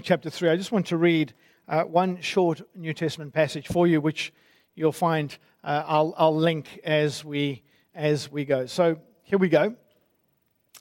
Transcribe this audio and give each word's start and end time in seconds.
chapter 0.00 0.30
3. 0.30 0.50
I 0.50 0.56
just 0.56 0.72
want 0.72 0.86
to 0.86 0.96
read 0.96 1.34
uh, 1.68 1.82
one 1.82 2.20
short 2.20 2.62
New 2.74 2.94
Testament 2.94 3.32
passage 3.32 3.66
for 3.66 3.86
you, 3.86 4.00
which 4.00 4.32
you'll 4.74 4.92
find 4.92 5.36
uh, 5.64 5.84
I'll, 5.86 6.14
I'll, 6.16 6.36
link 6.36 6.80
as 6.84 7.24
we, 7.24 7.62
as 7.94 8.30
we 8.30 8.44
go. 8.44 8.66
So 8.66 8.98
here 9.22 9.38
we 9.38 9.48
go. 9.48 9.74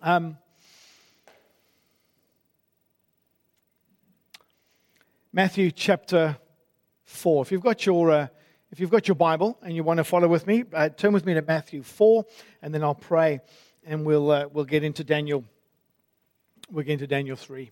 Um, 0.02 0.38
Matthew 5.34 5.72
chapter 5.72 6.38
4. 7.06 7.44
If 7.44 7.52
you've 7.52 7.62
got 7.62 7.86
your, 7.86 8.12
uh, 8.12 8.28
if 8.72 8.80
you've 8.80 8.90
got 8.90 9.08
your 9.08 9.16
Bible 9.16 9.58
and 9.62 9.76
you 9.76 9.84
want 9.84 9.98
to 9.98 10.04
follow 10.04 10.28
with 10.28 10.48
me, 10.48 10.64
uh, 10.74 10.90
turn 10.90 11.14
with 11.14 11.26
me 11.26 11.34
to 11.34 11.42
Matthew 11.42 11.84
4, 11.84 12.26
and 12.62 12.74
then 12.74 12.84
I'll 12.84 12.96
pray 12.96 13.40
and 13.86 14.06
we'll, 14.06 14.32
uh, 14.32 14.48
we'll 14.52 14.66
get 14.66 14.84
into 14.84 15.04
Daniel. 15.04 15.44
We'll 16.70 16.86
get 16.86 16.94
into 16.94 17.08
Daniel 17.08 17.36
3. 17.36 17.72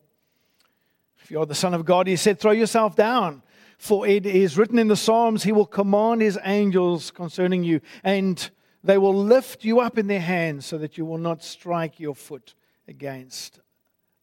If 1.31 1.35
you 1.35 1.41
are 1.43 1.45
the 1.45 1.55
Son 1.55 1.73
of 1.73 1.85
God, 1.85 2.07
he 2.07 2.17
said, 2.17 2.41
throw 2.41 2.51
yourself 2.51 2.93
down. 2.93 3.41
For 3.77 4.05
it 4.05 4.25
is 4.25 4.57
written 4.57 4.77
in 4.77 4.89
the 4.89 4.97
Psalms, 4.97 5.43
He 5.43 5.53
will 5.53 5.65
command 5.65 6.21
His 6.21 6.37
angels 6.43 7.09
concerning 7.09 7.63
you, 7.63 7.79
and 8.03 8.49
they 8.83 8.97
will 8.97 9.15
lift 9.15 9.63
you 9.63 9.79
up 9.79 9.97
in 9.97 10.07
their 10.07 10.19
hands 10.19 10.65
so 10.65 10.77
that 10.77 10.97
you 10.97 11.05
will 11.05 11.17
not 11.17 11.41
strike 11.41 12.01
your 12.01 12.15
foot 12.15 12.53
against 12.85 13.61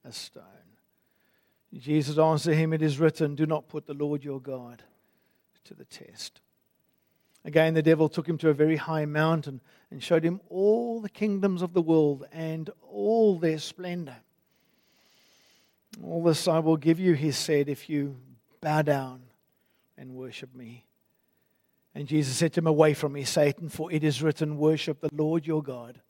a 0.05 0.13
stone. 0.13 0.45
Jesus 1.73 2.19
answered 2.19 2.57
him, 2.57 2.75
It 2.75 2.83
is 2.83 2.99
written, 2.99 3.35
Do 3.35 3.47
not 3.47 3.69
put 3.69 3.87
the 3.87 3.95
Lord 3.95 4.23
your 4.23 4.39
God 4.39 4.83
to 5.65 5.73
the 5.73 5.87
test. 5.87 6.43
Again, 7.43 7.73
the 7.73 7.81
devil 7.81 8.11
took 8.11 8.29
him 8.29 8.37
to 8.37 8.51
a 8.51 8.55
very 8.55 8.77
high 8.77 9.07
mountain 9.07 9.63
and 9.91 10.03
showed 10.03 10.25
him 10.25 10.43
all 10.51 11.01
the 11.01 11.09
kingdoms 11.09 11.63
of 11.63 11.73
the 11.73 11.81
world 11.81 12.27
and 12.33 12.69
all 12.83 13.39
their 13.39 13.59
splendor. 13.59 14.17
All 16.05 16.23
this 16.23 16.47
I 16.47 16.59
will 16.59 16.77
give 16.77 17.01
you, 17.01 17.15
he 17.15 17.33
said, 17.33 17.69
if 17.69 17.89
you 17.89 18.17
bow 18.61 18.83
down 18.83 19.23
and 19.97 20.15
worship 20.15 20.55
me. 20.55 20.85
And 21.95 22.07
Jesus 22.07 22.37
said 22.37 22.53
to 22.53 22.61
him, 22.61 22.67
Away 22.67 22.95
from 22.95 23.13
me, 23.13 23.25
Satan, 23.25 23.69
for 23.69 23.91
it 23.91 24.05
is 24.05 24.23
written, 24.23 24.59
Worship 24.59 25.01
the 25.01 25.11
Lord 25.13 25.47
your 25.47 25.63
God 25.63 26.01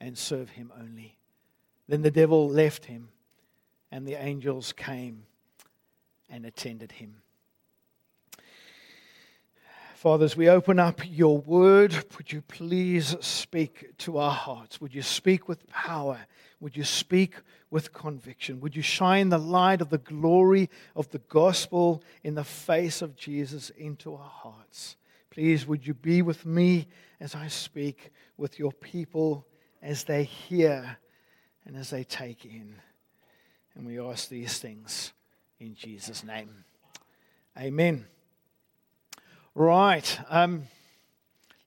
and 0.00 0.16
serve 0.16 0.50
him 0.50 0.72
only. 0.78 1.18
Then 1.88 2.02
the 2.02 2.10
devil 2.10 2.48
left 2.48 2.84
him, 2.84 3.08
and 3.90 4.06
the 4.06 4.14
angels 4.14 4.72
came 4.72 5.24
and 6.28 6.46
attended 6.46 6.92
him. 6.92 7.16
Fathers, 9.96 10.36
we 10.36 10.48
open 10.48 10.78
up 10.78 11.00
your 11.04 11.38
word, 11.38 11.92
would 12.16 12.32
you 12.32 12.40
please 12.42 13.16
speak 13.20 13.98
to 13.98 14.16
our 14.16 14.32
hearts? 14.32 14.80
Would 14.80 14.94
you 14.94 15.02
speak 15.02 15.46
with 15.46 15.66
power? 15.66 16.20
Would 16.60 16.76
you 16.76 16.84
speak 16.84 17.36
with 17.70 17.92
conviction? 17.92 18.60
Would 18.60 18.76
you 18.76 18.82
shine 18.82 19.30
the 19.30 19.38
light 19.38 19.80
of 19.80 19.88
the 19.88 19.98
glory 19.98 20.68
of 20.94 21.08
the 21.10 21.18
gospel 21.18 22.02
in 22.22 22.34
the 22.34 22.44
face 22.44 23.00
of 23.00 23.16
Jesus 23.16 23.70
into 23.70 24.14
our 24.14 24.28
hearts? 24.28 24.96
Please, 25.30 25.66
would 25.66 25.86
you 25.86 25.94
be 25.94 26.22
with 26.22 26.44
me 26.44 26.86
as 27.18 27.34
I 27.34 27.48
speak, 27.48 28.10
with 28.36 28.58
your 28.58 28.72
people 28.72 29.46
as 29.80 30.04
they 30.04 30.24
hear 30.24 30.98
and 31.64 31.76
as 31.76 31.90
they 31.90 32.04
take 32.04 32.44
in? 32.44 32.74
And 33.74 33.86
we 33.86 33.98
ask 33.98 34.28
these 34.28 34.58
things 34.58 35.12
in 35.58 35.74
Jesus' 35.74 36.24
name. 36.24 36.64
Amen. 37.58 38.06
Right. 39.54 40.20
Um, 40.28 40.64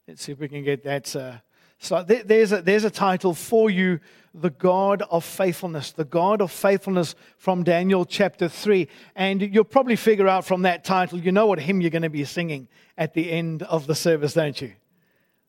let's 0.08 0.24
see 0.24 0.34
if 0.34 0.40
we 0.40 0.50
can 0.50 0.64
get 0.64 0.84
that. 0.84 1.16
Uh, 1.16 1.38
so 1.84 2.02
there's 2.02 2.54
a, 2.54 2.62
there's 2.62 2.86
a 2.86 2.90
title 2.90 3.34
for 3.34 3.70
you 3.70 4.00
The 4.34 4.52
God 4.52 5.04
of 5.12 5.26
Faithfulness. 5.26 5.92
The 5.92 6.06
God 6.06 6.42
of 6.42 6.50
Faithfulness 6.50 7.14
from 7.38 7.66
Daniel 7.66 8.06
chapter 8.06 8.48
3. 8.48 8.88
And 9.18 9.42
you'll 9.42 9.66
probably 9.66 9.98
figure 9.98 10.30
out 10.30 10.46
from 10.46 10.62
that 10.62 10.86
title, 10.86 11.20
you 11.20 11.34
know 11.34 11.46
what 11.46 11.60
hymn 11.60 11.82
you're 11.82 11.90
going 11.90 12.04
to 12.04 12.10
be 12.10 12.24
singing 12.24 12.70
at 12.98 13.14
the 13.14 13.30
end 13.30 13.64
of 13.64 13.86
the 13.86 13.96
service, 13.96 14.34
don't 14.34 14.62
you? 14.62 14.72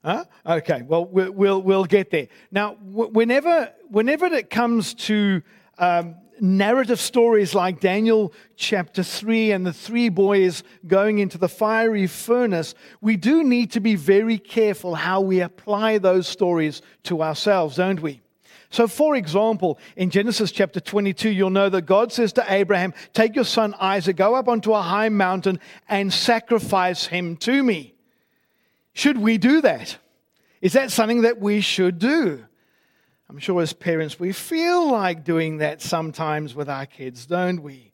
Huh? 0.05 0.25
Okay, 0.45 0.83
well, 0.83 1.07
we'll, 1.07 1.63
we'll, 1.63 1.85
get 1.85 2.11
there. 2.11 2.27
Now, 2.51 2.75
whenever, 2.83 3.73
whenever 3.89 4.27
it 4.27 4.51
comes 4.51 4.95
to 4.95 5.41
um, 5.79 6.17
narrative 6.41 7.01
stories 7.01 7.55
like 7.55 7.81
Daniel 7.81 8.33
chapter 8.57 9.03
3 9.03 9.53
and 9.53 9.67
the 9.67 9.73
three 9.73 10.09
boys 10.09 10.63
going 10.87 11.19
into 11.19 11.39
the 11.39 11.49
fiery 11.49 12.07
furnace, 12.07 12.75
we 13.01 13.17
do 13.17 13.45
need 13.45 13.73
to 13.73 13.81
be 13.81 13.95
very 13.95 14.39
careful 14.39 14.95
how 14.95 15.21
we 15.21 15.41
apply 15.41 15.99
those 15.99 16.27
stories 16.27 16.83
to 17.05 17.23
ourselves, 17.23 17.77
don't 17.77 18.01
we? 18.01 18.21
So, 18.71 18.89
for 18.89 19.15
example, 19.15 19.79
in 19.97 20.11
Genesis 20.11 20.51
chapter 20.51 20.81
22, 20.81 21.31
you'll 21.31 21.51
know 21.51 21.69
that 21.69 21.83
God 21.83 22.13
says 22.13 22.33
to 22.33 22.53
Abraham, 22.53 22.93
Take 23.13 23.37
your 23.37 23.45
son 23.45 23.73
Isaac, 23.79 24.17
go 24.17 24.35
up 24.35 24.49
onto 24.49 24.73
a 24.73 24.83
high 24.83 25.11
mountain 25.11 25.61
and 25.89 26.13
sacrifice 26.13 27.07
him 27.07 27.37
to 27.37 27.63
me. 27.63 27.95
Should 28.93 29.19
we 29.19 29.39
do 29.39 29.61
that? 29.61 29.97
Is 30.61 30.73
that 30.73 30.91
something 30.91 31.23
that 31.23 31.39
we 31.39 31.61
should 31.61 32.01
do? 32.01 32.47
I'm 33.29 33.39
sure 33.39 33.63
as 33.63 33.73
parents, 33.73 34.21
we 34.21 34.33
feel 34.33 34.91
like 34.91 35.25
doing 35.25 35.59
that 35.59 35.81
sometimes 35.81 36.55
with 36.55 36.69
our 36.69 36.87
kids, 36.87 37.27
don't 37.27 37.63
we? 37.63 37.93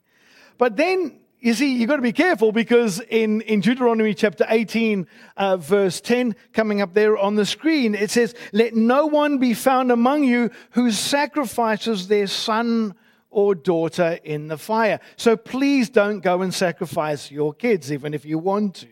But 0.57 0.75
then, 0.75 1.19
you 1.39 1.53
see, 1.53 1.75
you've 1.75 1.89
got 1.89 1.95
to 1.95 2.01
be 2.01 2.11
careful 2.11 2.51
because 2.51 2.99
in, 2.99 3.41
in 3.41 3.61
Deuteronomy 3.61 4.13
chapter 4.13 4.45
18, 4.47 5.07
uh, 5.37 5.57
verse 5.57 6.01
10, 6.01 6.35
coming 6.53 6.81
up 6.81 6.93
there 6.93 7.17
on 7.17 7.35
the 7.35 7.45
screen, 7.45 7.95
it 7.95 8.11
says, 8.11 8.35
Let 8.51 8.75
no 8.75 9.07
one 9.07 9.37
be 9.37 9.53
found 9.53 9.91
among 9.91 10.25
you 10.25 10.51
who 10.71 10.91
sacrifices 10.91 12.07
their 12.07 12.27
son 12.27 12.93
or 13.29 13.55
daughter 13.55 14.19
in 14.23 14.49
the 14.49 14.57
fire. 14.57 14.99
So 15.15 15.37
please 15.37 15.89
don't 15.89 16.19
go 16.19 16.41
and 16.41 16.53
sacrifice 16.53 17.31
your 17.31 17.53
kids, 17.53 17.91
even 17.91 18.13
if 18.13 18.25
you 18.25 18.37
want 18.37 18.75
to. 18.75 18.87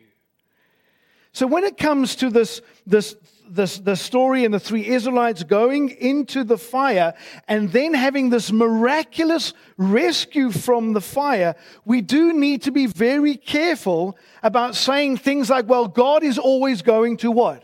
So 1.34 1.46
when 1.46 1.66
it 1.66 1.78
comes 1.78 2.16
to 2.18 2.30
this, 2.30 2.62
this 2.88 3.16
the, 3.50 3.82
the 3.84 3.96
story 3.96 4.46
and 4.46 4.54
the 4.54 4.60
three 4.60 4.86
Israelites 4.86 5.44
going 5.44 5.90
into 5.90 6.44
the 6.44 6.58
fire 6.58 7.14
and 7.48 7.72
then 7.72 7.94
having 7.94 8.30
this 8.30 8.52
miraculous 8.52 9.54
rescue 9.78 10.52
from 10.52 10.94
the 10.94 11.02
fire, 11.02 11.56
we 11.86 12.02
do 12.02 12.34
need 12.34 12.62
to 12.64 12.72
be 12.72 12.86
very 12.86 13.36
careful 13.36 14.18
about 14.44 14.76
saying 14.76 15.18
things 15.18 15.50
like, 15.50 15.68
well, 15.68 15.88
God 15.88 16.24
is 16.24 16.38
always 16.38 16.82
going 16.82 17.18
to 17.18 17.32
what? 17.32 17.64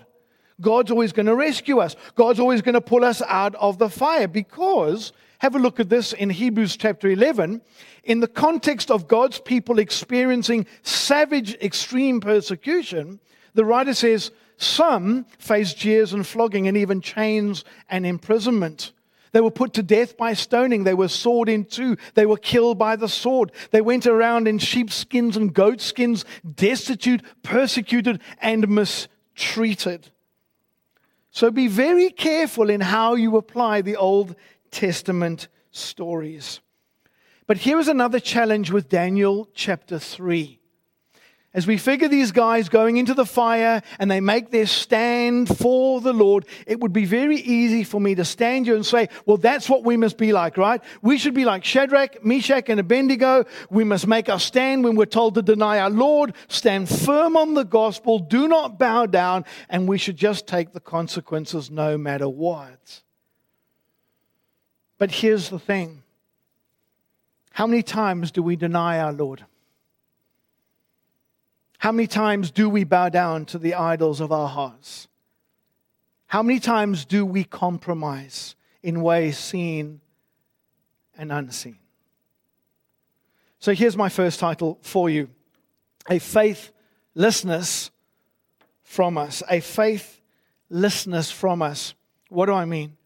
God's 0.61 0.91
always 0.91 1.11
going 1.11 1.25
to 1.25 1.35
rescue 1.35 1.79
us. 1.79 1.95
God's 2.15 2.39
always 2.39 2.61
going 2.61 2.73
to 2.73 2.81
pull 2.81 3.03
us 3.03 3.21
out 3.21 3.55
of 3.55 3.77
the 3.77 3.89
fire 3.89 4.27
because, 4.27 5.11
have 5.39 5.55
a 5.55 5.59
look 5.59 5.79
at 5.79 5.89
this 5.89 6.13
in 6.13 6.29
Hebrews 6.29 6.77
chapter 6.77 7.09
11. 7.09 7.61
In 8.05 8.19
the 8.21 8.27
context 8.27 8.89
of 8.89 9.07
God's 9.07 9.39
people 9.39 9.79
experiencing 9.79 10.65
savage, 10.83 11.55
extreme 11.55 12.21
persecution, 12.21 13.19
the 13.53 13.65
writer 13.65 13.93
says, 13.93 14.31
some 14.57 15.25
faced 15.37 15.77
jeers 15.77 16.13
and 16.13 16.25
flogging 16.25 16.67
and 16.67 16.77
even 16.77 17.01
chains 17.01 17.63
and 17.89 18.05
imprisonment. 18.05 18.93
They 19.31 19.41
were 19.41 19.51
put 19.51 19.73
to 19.73 19.83
death 19.83 20.15
by 20.15 20.33
stoning. 20.33 20.85
They 20.85 20.93
were 20.93 21.09
sawed 21.09 21.49
in 21.49 21.65
two. 21.65 21.97
They 22.13 22.25
were 22.25 22.37
killed 22.37 22.77
by 22.77 22.95
the 22.95 23.09
sword. 23.09 23.51
They 23.71 23.81
went 23.81 24.07
around 24.07 24.47
in 24.47 24.59
sheepskins 24.59 25.35
and 25.35 25.53
goatskins, 25.53 26.23
destitute, 26.55 27.21
persecuted, 27.43 28.21
and 28.39 28.69
mistreated. 28.69 30.09
So 31.31 31.51
be 31.51 31.67
very 31.67 32.11
careful 32.11 32.69
in 32.69 32.79
how 32.79 33.15
you 33.15 33.35
apply 33.35 33.81
the 33.81 33.97
Old 33.97 34.37
Testament 34.71 35.49
stories. 35.69 36.61
But 37.45 37.57
here 37.57 37.77
is 37.77 37.89
another 37.89 38.21
challenge 38.21 38.71
with 38.71 38.87
Daniel 38.87 39.49
chapter 39.53 39.99
3 39.99 40.61
as 41.55 41.65
we 41.65 41.77
figure 41.77 42.09
these 42.09 42.33
guys 42.33 42.67
going 42.67 42.97
into 42.97 43.13
the 43.13 43.25
fire 43.25 43.81
and 43.97 44.11
they 44.11 44.19
make 44.19 44.51
their 44.51 44.65
stand 44.65 45.47
for 45.57 46.01
the 46.01 46.11
Lord, 46.11 46.45
it 46.67 46.81
would 46.81 46.91
be 46.91 47.05
very 47.05 47.37
easy 47.37 47.85
for 47.85 48.01
me 48.01 48.13
to 48.15 48.25
stand 48.25 48.65
here 48.65 48.75
and 48.75 48.85
say, 48.85 49.07
well, 49.25 49.37
that's 49.37 49.69
what 49.69 49.85
we 49.85 49.95
must 49.95 50.17
be 50.17 50.33
like, 50.33 50.57
right? 50.57 50.83
We 51.01 51.17
should 51.17 51.33
be 51.33 51.45
like 51.45 51.63
Shadrach, 51.63 52.25
Meshach, 52.25 52.67
and 52.67 52.77
Abednego. 52.77 53.45
We 53.69 53.85
must 53.85 54.05
make 54.05 54.27
our 54.27 54.39
stand 54.39 54.83
when 54.83 54.97
we're 54.97 55.05
told 55.05 55.35
to 55.35 55.41
deny 55.41 55.79
our 55.79 55.89
Lord, 55.89 56.35
stand 56.49 56.89
firm 56.89 57.37
on 57.37 57.53
the 57.53 57.63
gospel, 57.63 58.19
do 58.19 58.49
not 58.49 58.77
bow 58.77 59.05
down, 59.05 59.45
and 59.69 59.87
we 59.87 59.97
should 59.97 60.17
just 60.17 60.47
take 60.47 60.73
the 60.73 60.81
consequences 60.81 61.71
no 61.71 61.97
matter 61.97 62.27
what. 62.27 63.01
But 64.97 65.09
here's 65.09 65.49
the 65.49 65.59
thing 65.59 66.03
How 67.51 67.65
many 67.65 67.81
times 67.81 68.31
do 68.31 68.43
we 68.43 68.57
deny 68.57 68.99
our 68.99 69.13
Lord? 69.13 69.45
How 71.85 71.91
many 71.91 72.07
times 72.07 72.49
do 72.49 72.67
we 72.67 72.83
bow 72.83 73.09
down 73.09 73.45
to 73.45 73.59
the 73.59 73.75
idols 73.75 74.19
of 74.19 74.31
our 74.31 74.47
hearts? 74.47 75.07
How 76.25 76.41
many 76.41 76.59
times 76.59 77.05
do 77.05 77.23
we 77.23 77.43
compromise 77.43 78.55
in 78.81 79.03
ways 79.03 79.37
seen 79.37 80.01
and 81.15 81.31
unseen? 81.31 81.77
So 83.59 83.75
here's 83.75 83.95
my 83.95 84.09
first 84.09 84.39
title 84.39 84.79
for 84.81 85.11
you 85.11 85.29
A 86.09 86.17
Faithlessness 86.17 87.91
from 88.81 89.19
Us. 89.19 89.43
A 89.47 89.59
Faithlessness 89.59 91.29
from 91.29 91.61
Us. 91.61 91.93
What 92.29 92.47
do 92.47 92.53
I 92.53 92.65
mean? 92.65 92.97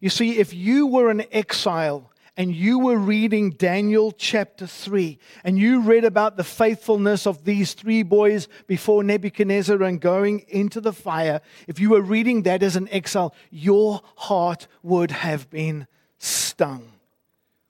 You 0.00 0.08
see, 0.08 0.38
if 0.38 0.54
you 0.54 0.86
were 0.86 1.10
an 1.10 1.24
exile 1.32 2.10
and 2.36 2.54
you 2.54 2.78
were 2.78 2.96
reading 2.96 3.50
Daniel 3.50 4.10
chapter 4.10 4.66
3, 4.66 5.18
and 5.44 5.58
you 5.58 5.80
read 5.80 6.04
about 6.04 6.36
the 6.36 6.44
faithfulness 6.44 7.26
of 7.26 7.44
these 7.44 7.74
three 7.74 8.02
boys 8.02 8.48
before 8.66 9.04
Nebuchadnezzar 9.04 9.82
and 9.82 10.00
going 10.00 10.40
into 10.48 10.80
the 10.80 10.94
fire, 10.94 11.42
if 11.68 11.78
you 11.78 11.90
were 11.90 12.00
reading 12.00 12.42
that 12.42 12.62
as 12.62 12.74
an 12.76 12.88
exile, 12.90 13.34
your 13.50 14.00
heart 14.16 14.66
would 14.82 15.10
have 15.10 15.50
been 15.50 15.86
stung. 16.18 16.92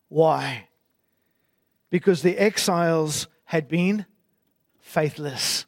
Why? 0.08 0.68
Because 1.90 2.22
the 2.22 2.38
exiles 2.38 3.26
had 3.44 3.66
been 3.68 4.06
faithless. 4.78 5.66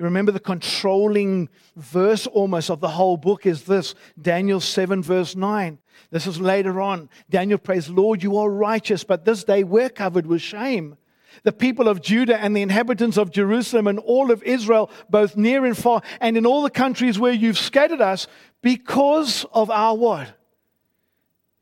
You 0.00 0.04
remember 0.04 0.32
the 0.32 0.40
controlling 0.40 1.50
verse 1.76 2.26
almost 2.26 2.70
of 2.70 2.80
the 2.80 2.88
whole 2.88 3.18
book 3.18 3.44
is 3.44 3.64
this 3.64 3.94
Daniel 4.18 4.58
7, 4.58 5.02
verse 5.02 5.36
9. 5.36 5.78
This 6.10 6.26
is 6.26 6.40
later 6.40 6.80
on. 6.80 7.10
Daniel 7.28 7.58
prays, 7.58 7.90
Lord, 7.90 8.22
you 8.22 8.38
are 8.38 8.48
righteous, 8.48 9.04
but 9.04 9.26
this 9.26 9.44
day 9.44 9.62
we're 9.62 9.90
covered 9.90 10.26
with 10.26 10.40
shame. 10.40 10.96
The 11.42 11.52
people 11.52 11.86
of 11.86 12.00
Judah 12.00 12.40
and 12.40 12.56
the 12.56 12.62
inhabitants 12.62 13.18
of 13.18 13.30
Jerusalem 13.30 13.86
and 13.86 13.98
all 13.98 14.30
of 14.30 14.42
Israel, 14.42 14.90
both 15.10 15.36
near 15.36 15.66
and 15.66 15.76
far, 15.76 16.00
and 16.18 16.34
in 16.38 16.46
all 16.46 16.62
the 16.62 16.70
countries 16.70 17.18
where 17.18 17.34
you've 17.34 17.58
scattered 17.58 18.00
us, 18.00 18.26
because 18.62 19.44
of 19.52 19.68
our 19.68 19.94
what? 19.94 20.32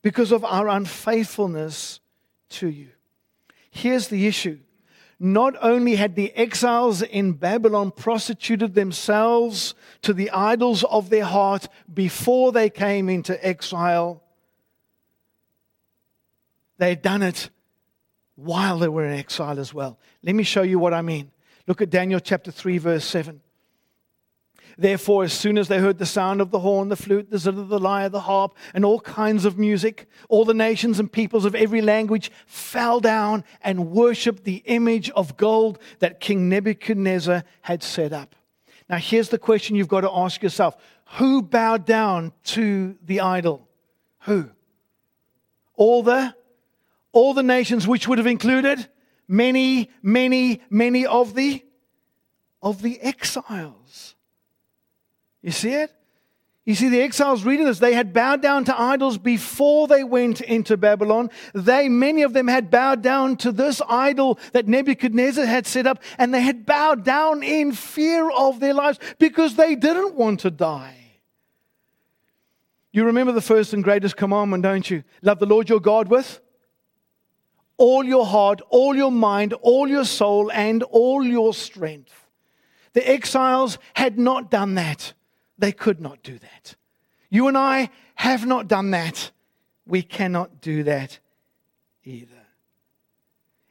Because 0.01 0.31
of 0.31 0.45
our 0.45 0.69
unfaithfulness 0.69 1.99
to 2.51 2.69
you. 2.69 2.91
Here's 3.69 4.07
the 4.07 4.29
issue 4.29 4.61
not 5.21 5.55
only 5.61 5.97
had 5.97 6.15
the 6.15 6.33
exiles 6.35 7.03
in 7.03 7.33
Babylon 7.33 7.91
prostituted 7.91 8.75
themselves 8.75 9.75
to 10.03 10.13
the 10.13 10.31
idols 10.31 10.85
of 10.85 11.11
their 11.11 11.25
heart 11.25 11.69
before 11.93 12.53
they 12.53 12.71
came 12.71 13.09
into 13.09 13.45
exile, 13.45 14.23
they 16.79 16.91
had 16.91 17.03
done 17.03 17.23
it 17.23 17.51
while 18.37 18.79
they 18.79 18.89
were 18.89 19.05
in 19.05 19.19
exile 19.19 19.59
as 19.59 19.75
well. 19.75 19.99
Let 20.23 20.37
me 20.37 20.45
show 20.45 20.63
you 20.63 20.79
what 20.79 20.95
I 20.95 21.03
mean. 21.03 21.33
Look 21.67 21.83
at 21.83 21.91
Daniel 21.91 22.21
chapter 22.21 22.53
3, 22.53 22.79
verse 22.79 23.05
7. 23.05 23.41
Therefore, 24.81 25.25
as 25.25 25.33
soon 25.33 25.59
as 25.59 25.67
they 25.67 25.81
heard 25.81 25.99
the 25.99 26.07
sound 26.07 26.41
of 26.41 26.53
the 26.53 26.61
horn, 26.61 26.89
the 26.89 26.95
flute, 26.95 27.31
the 27.31 27.39
zither, 27.39 27.65
the 27.65 27.81
lyre, 27.81 28.09
the 28.09 28.21
harp, 28.21 28.57
and 28.73 28.85
all 28.85 29.01
kinds 29.01 29.45
of 29.45 29.59
music, 29.59 30.09
all 30.29 30.45
the 30.45 30.55
nations 30.55 31.01
and 31.01 31.11
peoples 31.11 31.45
of 31.45 31.57
every 31.57 31.83
language 31.83 32.31
fell 32.47 33.01
down 33.01 33.43
and 33.61 33.91
worshiped 33.91 34.45
the 34.45 34.63
image 34.67 35.11
of 35.11 35.37
gold 35.37 35.81
that 35.99 36.21
King 36.21 36.49
Nebuchadnezzar 36.49 37.43
had 37.63 37.83
set 37.83 38.13
up. 38.13 38.37
Now, 38.89 38.99
here's 38.99 39.31
the 39.31 39.39
question 39.39 39.75
you've 39.75 39.89
got 39.89 40.03
to 40.03 40.13
ask 40.13 40.45
yourself 40.45 40.77
Who 41.17 41.43
bowed 41.43 41.85
down 41.85 42.33
to 42.45 42.97
the 43.05 43.21
idol? 43.21 43.69
Who? 44.21 44.49
All 45.75 46.05
the 46.05 46.37
all 47.11 47.35
the 47.35 47.43
nations 47.43 47.89
which 47.89 48.07
would 48.07 48.19
have 48.19 48.29
included 48.29 48.87
many 49.27 49.91
many 50.03 50.61
many 50.71 51.05
of 51.05 51.35
the 51.35 51.65
of 52.63 52.83
the 52.83 53.01
exiles 53.01 54.15
you 55.43 55.51
see 55.51 55.73
it? 55.73 55.93
You 56.65 56.75
see, 56.75 56.91
the 56.91 57.01
exiles 57.01 57.45
reading 57.45 57.65
this, 57.65 57.79
they 57.79 57.95
had 57.95 58.13
bowed 58.13 58.43
down 58.43 58.67
to 58.67 58.79
idols 58.79 59.17
before 59.17 59.89
they 59.89 60.05
went 60.05 60.43
into 60.43 60.77
Babylon. 60.77 61.31
They, 61.55 61.89
many 61.89 62.23
of 62.23 62.35
them, 62.35 62.47
had 62.47 62.71
bowed 62.71 63.01
down 63.01 63.37
to 63.39 63.53
this 63.53 63.81
idol 63.89 64.39
that 64.53 64.69
Nebuchadnezzar 64.69 65.47
had 65.47 65.67
set 65.67 65.87
up, 65.87 66.03
and 66.19 66.35
they 66.35 66.43
had 66.43 66.67
bowed 66.67 67.05
down 67.05 67.43
in 67.43 67.73
fear 67.73 68.31
of 68.31 68.61
their 68.61 68.75
lives 68.75 68.99
because 69.19 69.55
they 69.55 69.77
didn't 69.77 70.15
want 70.15 70.41
to 70.41 70.51
die. 70.51 70.95
You 72.93 73.05
remember 73.05 73.33
the 73.33 73.41
first 73.41 73.73
and 73.73 73.83
greatest 73.83 74.19
commandment, 74.19 74.63
don't 74.63 74.91
you? 74.91 75.05
Love 75.23 75.39
the 75.39 75.47
Lord 75.47 75.71
your 75.71 75.81
God 75.81 76.09
with 76.09 76.39
all 77.79 78.05
your 78.05 78.27
heart, 78.27 78.61
all 78.69 78.95
your 78.95 79.13
mind, 79.13 79.55
all 79.55 79.89
your 79.89 80.05
soul, 80.05 80.51
and 80.53 80.83
all 80.83 81.25
your 81.25 81.55
strength. 81.55 82.27
The 82.93 83.09
exiles 83.09 83.79
had 83.95 84.19
not 84.19 84.51
done 84.51 84.75
that. 84.75 85.15
They 85.59 85.73
could 85.73 86.01
not 86.01 86.23
do 86.23 86.39
that. 86.39 86.77
You 87.31 87.49
and 87.49 87.59
I 87.59 87.91
have 88.15 88.47
not 88.47 88.69
done 88.69 88.93
that. 88.93 89.33
We 89.87 90.03
cannot 90.03 90.61
do 90.61 90.85
that 90.85 91.19
either. 92.05 92.35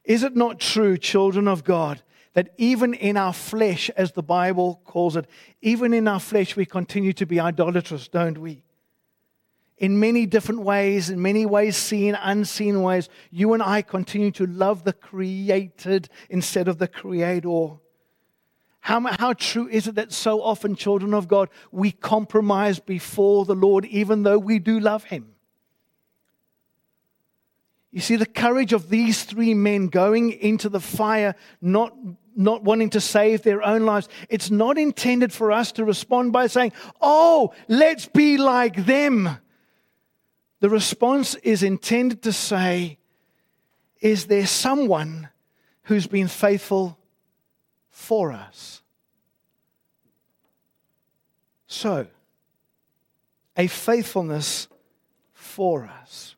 Is 0.04 0.24
it 0.24 0.36
not 0.36 0.60
true, 0.60 0.98
children 0.98 1.48
of 1.48 1.64
God, 1.64 2.02
that 2.34 2.54
even 2.58 2.94
in 2.94 3.18
our 3.18 3.34
flesh, 3.34 3.90
as 3.98 4.12
the 4.12 4.24
Bible 4.24 4.82
calls 4.86 5.16
it, 5.16 5.28
even 5.62 5.94
in 5.94 6.08
our 6.08 6.20
flesh, 6.20 6.56
we 6.56 6.66
continue 6.66 7.14
to 7.14 7.26
be 7.26 7.40
idolatrous, 7.40 8.08
don't 8.08 8.38
we? 8.38 8.64
In 9.78 10.00
many 10.00 10.26
different 10.26 10.62
ways, 10.62 11.10
in 11.10 11.22
many 11.22 11.46
ways, 11.46 11.78
seen, 11.78 12.16
unseen 12.16 12.82
ways, 12.82 13.10
you 13.32 13.54
and 13.54 13.62
I 13.62 13.82
continue 13.82 14.32
to 14.32 14.48
love 14.48 14.84
the 14.84 14.94
created 14.94 16.10
instead 16.30 16.68
of 16.68 16.78
the 16.78 16.88
creator. 16.88 17.78
How, 18.88 19.02
how 19.20 19.34
true 19.34 19.68
is 19.68 19.90
it 19.90 19.96
that 19.96 20.14
so 20.14 20.42
often, 20.42 20.74
children 20.74 21.14
of 21.14 21.28
God, 21.28 21.50
we 21.74 21.92
compromise 21.92 22.80
before 22.80 23.44
the 23.44 23.54
Lord 23.54 23.84
even 23.84 24.24
though 24.24 24.40
we 24.40 24.60
do 24.60 24.80
love 24.80 25.04
Him? 25.04 25.34
You 27.92 28.00
see, 28.00 28.16
the 28.16 28.26
courage 28.26 28.72
of 28.72 28.88
these 28.88 29.26
three 29.26 29.54
men 29.54 29.88
going 29.88 30.32
into 30.32 30.70
the 30.70 30.80
fire, 30.80 31.36
not, 31.60 31.98
not 32.34 32.64
wanting 32.64 32.92
to 32.92 33.02
save 33.02 33.44
their 33.44 33.62
own 33.62 33.86
lives, 33.86 34.08
it's 34.30 34.50
not 34.50 34.78
intended 34.78 35.34
for 35.34 35.52
us 35.52 35.74
to 35.74 35.84
respond 35.84 36.32
by 36.32 36.48
saying, 36.48 36.72
Oh, 37.02 37.54
let's 37.68 38.06
be 38.06 38.38
like 38.38 38.86
them. 38.86 39.38
The 40.62 40.70
response 40.70 41.36
is 41.36 41.62
intended 41.62 42.22
to 42.22 42.32
say, 42.32 43.00
Is 44.00 44.28
there 44.28 44.48
someone 44.48 45.28
who's 45.84 46.08
been 46.08 46.30
faithful 46.30 46.98
for 47.98 48.32
us. 48.32 48.84
So, 51.66 52.08
a 53.58 53.68
faithfulness 53.68 54.68
for 55.34 55.90
us. 56.02 56.37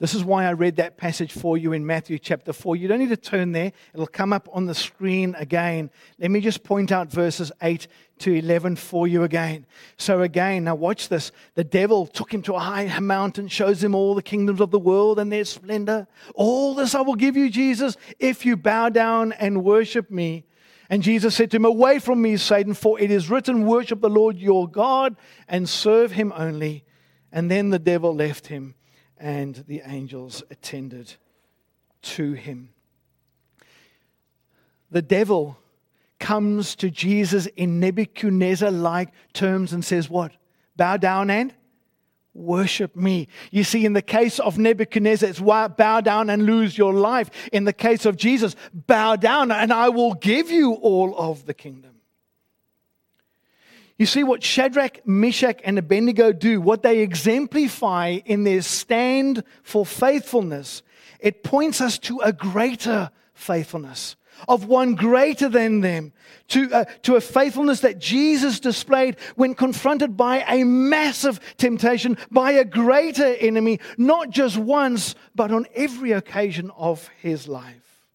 This 0.00 0.14
is 0.14 0.24
why 0.24 0.46
I 0.46 0.54
read 0.54 0.76
that 0.76 0.96
passage 0.96 1.30
for 1.30 1.58
you 1.58 1.74
in 1.74 1.84
Matthew 1.84 2.18
chapter 2.18 2.54
4. 2.54 2.74
You 2.74 2.88
don't 2.88 3.00
need 3.00 3.10
to 3.10 3.18
turn 3.18 3.52
there, 3.52 3.70
it'll 3.92 4.06
come 4.06 4.32
up 4.32 4.48
on 4.50 4.64
the 4.64 4.74
screen 4.74 5.34
again. 5.38 5.90
Let 6.18 6.30
me 6.30 6.40
just 6.40 6.64
point 6.64 6.90
out 6.90 7.12
verses 7.12 7.52
8 7.60 7.86
to 8.20 8.32
11 8.32 8.76
for 8.76 9.06
you 9.06 9.24
again. 9.24 9.66
So, 9.98 10.22
again, 10.22 10.64
now 10.64 10.74
watch 10.74 11.10
this. 11.10 11.32
The 11.54 11.64
devil 11.64 12.06
took 12.06 12.32
him 12.32 12.40
to 12.42 12.54
a 12.54 12.58
high 12.58 12.98
mountain, 12.98 13.48
shows 13.48 13.84
him 13.84 13.94
all 13.94 14.14
the 14.14 14.22
kingdoms 14.22 14.62
of 14.62 14.70
the 14.70 14.78
world 14.78 15.18
and 15.18 15.30
their 15.30 15.44
splendor. 15.44 16.06
All 16.34 16.74
this 16.74 16.94
I 16.94 17.02
will 17.02 17.14
give 17.14 17.36
you, 17.36 17.50
Jesus, 17.50 17.98
if 18.18 18.46
you 18.46 18.56
bow 18.56 18.88
down 18.88 19.32
and 19.32 19.62
worship 19.62 20.10
me. 20.10 20.46
And 20.88 21.02
Jesus 21.02 21.36
said 21.36 21.50
to 21.50 21.58
him, 21.58 21.66
Away 21.66 21.98
from 21.98 22.22
me, 22.22 22.38
Satan, 22.38 22.72
for 22.72 22.98
it 22.98 23.10
is 23.10 23.28
written, 23.28 23.66
Worship 23.66 24.00
the 24.00 24.08
Lord 24.08 24.38
your 24.38 24.66
God 24.66 25.16
and 25.46 25.68
serve 25.68 26.12
him 26.12 26.32
only. 26.34 26.84
And 27.30 27.50
then 27.50 27.68
the 27.68 27.78
devil 27.78 28.14
left 28.14 28.46
him, 28.46 28.74
and 29.20 29.64
the 29.68 29.82
angels 29.84 30.42
attended 30.50 31.14
to 32.02 32.32
him. 32.32 32.70
The 34.90 35.02
devil 35.02 35.58
comes 36.18 36.74
to 36.76 36.90
Jesus 36.90 37.46
in 37.46 37.78
Nebuchadnezzar 37.78 38.70
like 38.70 39.10
terms 39.32 39.72
and 39.72 39.84
says, 39.84 40.10
What? 40.10 40.32
Bow 40.76 40.96
down 40.96 41.30
and 41.30 41.54
worship 42.32 42.96
me. 42.96 43.28
You 43.50 43.64
see, 43.64 43.84
in 43.84 43.92
the 43.92 44.02
case 44.02 44.38
of 44.38 44.58
Nebuchadnezzar, 44.58 45.28
it's 45.28 45.40
bow 45.40 46.00
down 46.00 46.30
and 46.30 46.44
lose 46.44 46.78
your 46.78 46.94
life. 46.94 47.30
In 47.52 47.64
the 47.64 47.72
case 47.72 48.06
of 48.06 48.16
Jesus, 48.16 48.56
bow 48.72 49.16
down 49.16 49.50
and 49.50 49.72
I 49.72 49.88
will 49.90 50.14
give 50.14 50.50
you 50.50 50.72
all 50.74 51.14
of 51.16 51.46
the 51.46 51.54
kingdom. 51.54 51.99
You 54.00 54.06
see 54.06 54.24
what 54.24 54.42
Shadrach, 54.42 55.06
Meshach, 55.06 55.60
and 55.62 55.78
Abednego 55.78 56.32
do, 56.32 56.58
what 56.58 56.82
they 56.82 57.00
exemplify 57.00 58.20
in 58.24 58.44
their 58.44 58.62
stand 58.62 59.44
for 59.62 59.84
faithfulness, 59.84 60.82
it 61.20 61.44
points 61.44 61.82
us 61.82 61.98
to 61.98 62.18
a 62.20 62.32
greater 62.32 63.10
faithfulness. 63.34 64.16
of 64.48 64.64
one 64.64 64.94
greater 64.94 65.50
than 65.50 65.82
them, 65.82 66.14
to, 66.48 66.72
uh, 66.72 66.84
to 67.02 67.16
a 67.16 67.20
faithfulness 67.20 67.80
that 67.80 67.98
Jesus 67.98 68.58
displayed 68.58 69.18
when 69.36 69.54
confronted 69.54 70.16
by 70.16 70.44
a 70.48 70.64
massive 70.64 71.38
temptation, 71.58 72.16
by 72.30 72.52
a 72.52 72.64
greater 72.64 73.34
enemy, 73.34 73.80
not 73.98 74.30
just 74.30 74.56
once, 74.56 75.14
but 75.34 75.52
on 75.52 75.66
every 75.74 76.12
occasion 76.12 76.70
of 76.74 77.06
his 77.20 77.46
life. 77.46 78.06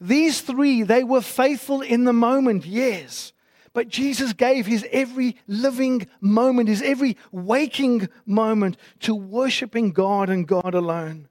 These 0.00 0.40
three, 0.40 0.82
they 0.82 1.04
were 1.04 1.20
faithful 1.20 1.82
in 1.82 2.04
the 2.04 2.14
moment, 2.14 2.64
yes. 2.64 3.34
But 3.76 3.88
Jesus 3.88 4.32
gave 4.32 4.64
his 4.64 4.86
every 4.90 5.36
living 5.46 6.06
moment, 6.22 6.70
his 6.70 6.80
every 6.80 7.18
waking 7.30 8.08
moment 8.24 8.78
to 9.00 9.14
worshiping 9.14 9.92
God 9.92 10.30
and 10.30 10.48
God 10.48 10.72
alone. 10.72 11.28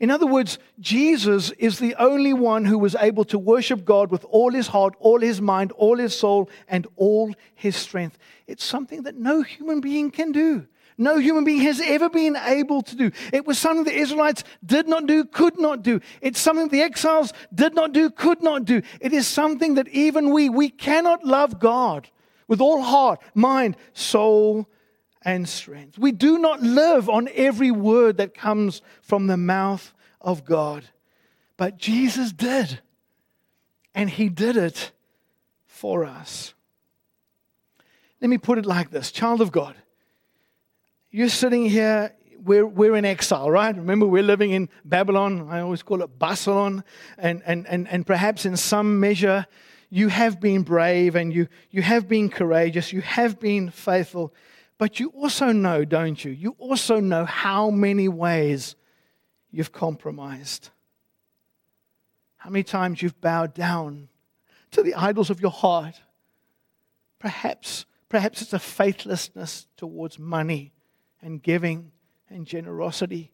In 0.00 0.10
other 0.10 0.26
words, 0.26 0.58
Jesus 0.80 1.50
is 1.58 1.78
the 1.78 1.94
only 1.96 2.32
one 2.32 2.64
who 2.64 2.78
was 2.78 2.96
able 2.98 3.26
to 3.26 3.38
worship 3.38 3.84
God 3.84 4.10
with 4.10 4.24
all 4.30 4.52
his 4.52 4.68
heart, 4.68 4.94
all 4.98 5.20
his 5.20 5.42
mind, 5.42 5.72
all 5.72 5.98
his 5.98 6.18
soul, 6.18 6.48
and 6.68 6.86
all 6.96 7.34
his 7.54 7.76
strength. 7.76 8.16
It's 8.46 8.64
something 8.64 9.02
that 9.02 9.16
no 9.16 9.42
human 9.42 9.82
being 9.82 10.10
can 10.10 10.32
do. 10.32 10.66
No 10.98 11.18
human 11.18 11.44
being 11.44 11.62
has 11.62 11.80
ever 11.80 12.08
been 12.08 12.36
able 12.36 12.82
to 12.82 12.96
do. 12.96 13.10
It 13.32 13.46
was 13.46 13.58
something 13.58 13.84
the 13.84 13.94
Israelites 13.94 14.44
did 14.64 14.88
not 14.88 15.06
do, 15.06 15.24
could 15.24 15.58
not 15.58 15.82
do. 15.82 16.00
It's 16.20 16.40
something 16.40 16.68
the 16.68 16.82
exiles 16.82 17.32
did 17.54 17.74
not 17.74 17.92
do, 17.92 18.10
could 18.10 18.42
not 18.42 18.64
do. 18.64 18.82
It 19.00 19.12
is 19.12 19.26
something 19.26 19.74
that 19.74 19.88
even 19.88 20.30
we, 20.30 20.48
we 20.48 20.68
cannot 20.68 21.24
love 21.24 21.58
God 21.58 22.08
with 22.46 22.60
all 22.60 22.82
heart, 22.82 23.20
mind, 23.34 23.76
soul, 23.94 24.68
and 25.22 25.48
strength. 25.48 25.98
We 25.98 26.12
do 26.12 26.38
not 26.38 26.62
live 26.62 27.08
on 27.08 27.28
every 27.34 27.70
word 27.70 28.16
that 28.18 28.34
comes 28.34 28.82
from 29.00 29.26
the 29.26 29.36
mouth 29.36 29.94
of 30.20 30.44
God. 30.44 30.84
But 31.56 31.78
Jesus 31.78 32.32
did. 32.32 32.80
And 33.94 34.10
he 34.10 34.28
did 34.28 34.56
it 34.56 34.90
for 35.66 36.04
us. 36.04 36.54
Let 38.20 38.28
me 38.28 38.38
put 38.38 38.58
it 38.58 38.66
like 38.66 38.90
this 38.90 39.10
Child 39.10 39.40
of 39.40 39.50
God, 39.52 39.74
you're 41.12 41.28
sitting 41.28 41.66
here, 41.68 42.14
we're, 42.42 42.66
we're 42.66 42.96
in 42.96 43.04
exile, 43.04 43.50
right? 43.50 43.76
Remember, 43.76 44.06
we're 44.06 44.22
living 44.22 44.50
in 44.50 44.68
Babylon. 44.84 45.46
I 45.50 45.60
always 45.60 45.82
call 45.82 46.02
it 46.02 46.18
Babylon. 46.18 46.82
And, 47.18 47.42
and, 47.46 47.68
and, 47.68 47.86
and 47.86 48.06
perhaps 48.06 48.46
in 48.46 48.56
some 48.56 48.98
measure, 48.98 49.46
you 49.90 50.08
have 50.08 50.40
been 50.40 50.62
brave 50.62 51.14
and 51.14 51.32
you, 51.32 51.48
you 51.70 51.82
have 51.82 52.08
been 52.08 52.30
courageous, 52.30 52.92
you 52.92 53.02
have 53.02 53.38
been 53.38 53.70
faithful. 53.70 54.34
But 54.78 54.98
you 54.98 55.10
also 55.10 55.52
know, 55.52 55.84
don't 55.84 56.24
you? 56.24 56.32
You 56.32 56.56
also 56.58 56.98
know 56.98 57.26
how 57.26 57.70
many 57.70 58.08
ways 58.08 58.74
you've 59.50 59.70
compromised. 59.70 60.70
How 62.38 62.48
many 62.48 62.64
times 62.64 63.02
you've 63.02 63.20
bowed 63.20 63.54
down 63.54 64.08
to 64.72 64.82
the 64.82 64.94
idols 64.94 65.28
of 65.28 65.40
your 65.40 65.50
heart. 65.50 66.00
Perhaps, 67.18 67.84
perhaps 68.08 68.40
it's 68.42 68.54
a 68.54 68.58
faithlessness 68.58 69.66
towards 69.76 70.18
money 70.18 70.72
and 71.22 71.42
giving 71.42 71.92
and 72.28 72.46
generosity. 72.46 73.32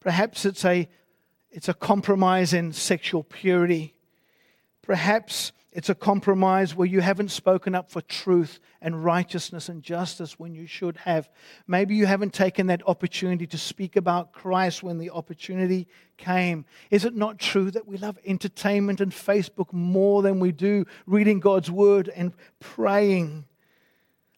Perhaps 0.00 0.44
it's 0.44 0.64
a, 0.64 0.88
it's 1.50 1.68
a 1.68 1.74
compromise 1.74 2.52
in 2.52 2.72
sexual 2.72 3.22
purity. 3.22 3.94
Perhaps 4.82 5.52
it's 5.76 5.90
a 5.90 5.94
compromise 5.94 6.74
where 6.74 6.86
you 6.86 7.02
haven't 7.02 7.30
spoken 7.30 7.74
up 7.74 7.90
for 7.90 8.00
truth 8.00 8.60
and 8.80 9.04
righteousness 9.04 9.68
and 9.68 9.82
justice 9.82 10.38
when 10.38 10.54
you 10.54 10.66
should 10.66 10.96
have. 10.96 11.28
Maybe 11.66 11.94
you 11.94 12.06
haven't 12.06 12.32
taken 12.32 12.68
that 12.68 12.82
opportunity 12.86 13.46
to 13.48 13.58
speak 13.58 13.96
about 13.96 14.32
Christ 14.32 14.82
when 14.82 14.96
the 14.96 15.10
opportunity 15.10 15.86
came. 16.16 16.64
Is 16.90 17.04
it 17.04 17.14
not 17.14 17.38
true 17.38 17.70
that 17.72 17.86
we 17.86 17.98
love 17.98 18.18
entertainment 18.24 19.02
and 19.02 19.12
Facebook 19.12 19.70
more 19.70 20.22
than 20.22 20.40
we 20.40 20.50
do 20.50 20.86
reading 21.04 21.40
God's 21.40 21.70
word 21.70 22.10
and 22.16 22.32
praying? 22.58 23.44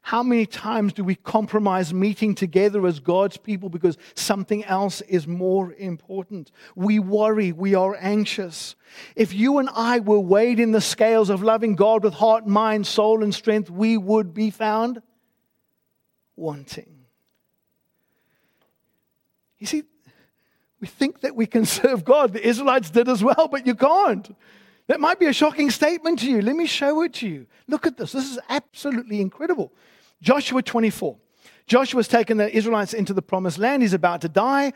How 0.09 0.23
many 0.23 0.47
times 0.47 0.95
do 0.95 1.05
we 1.05 1.17
compromise 1.17 1.93
meeting 1.93 2.35
together 2.35 2.87
as 2.87 2.99
God's 2.99 3.37
people 3.37 3.69
because 3.69 3.99
something 4.15 4.65
else 4.65 5.03
is 5.03 5.27
more 5.27 5.75
important? 5.75 6.51
We 6.75 6.99
worry, 6.99 7.53
we 7.53 7.75
are 7.75 7.95
anxious. 8.01 8.75
If 9.17 9.35
you 9.35 9.59
and 9.59 9.69
I 9.75 10.01
were 10.01 10.19
weighed 10.19 10.61
in 10.61 10.73
the 10.73 10.81
scales 10.81 11.29
of 11.29 11.43
loving 11.43 11.75
God 11.75 12.05
with 12.05 12.15
heart, 12.15 12.47
mind, 12.47 12.87
soul, 12.87 13.23
and 13.23 13.35
strength, 13.35 13.69
we 13.69 13.99
would 13.99 14.33
be 14.33 14.49
found 14.49 15.03
wanting. 16.37 17.05
You 19.59 19.67
see, 19.67 19.83
we 20.81 20.87
think 20.87 21.21
that 21.21 21.37
we 21.37 21.45
can 21.45 21.67
serve 21.83 22.03
God. 22.03 22.33
The 22.33 22.49
Israelites 22.49 22.89
did 22.89 23.11
as 23.11 23.23
well, 23.23 23.47
but 23.53 23.67
you 23.67 23.75
can't. 23.75 24.35
That 24.87 25.01
might 25.01 25.19
be 25.19 25.27
a 25.27 25.35
shocking 25.35 25.71
statement 25.71 26.21
to 26.21 26.31
you. 26.31 26.41
Let 26.41 26.57
me 26.57 26.65
show 26.65 27.03
it 27.03 27.13
to 27.15 27.29
you. 27.29 27.47
Look 27.67 27.87
at 27.87 27.99
this. 27.99 28.13
This 28.13 28.33
is 28.33 28.39
absolutely 28.49 29.21
incredible. 29.21 29.71
Joshua 30.21 30.63
24. 30.63 31.17
Joshua's 31.67 32.09
taken 32.09 32.39
the 32.39 32.55
Israelites 32.55 32.95
into 32.95 33.13
the 33.13 33.23
promised 33.23 33.59
land. 33.59 33.83
He's 33.83 33.93
about 33.93 34.23
to 34.23 34.29
die. 34.29 34.73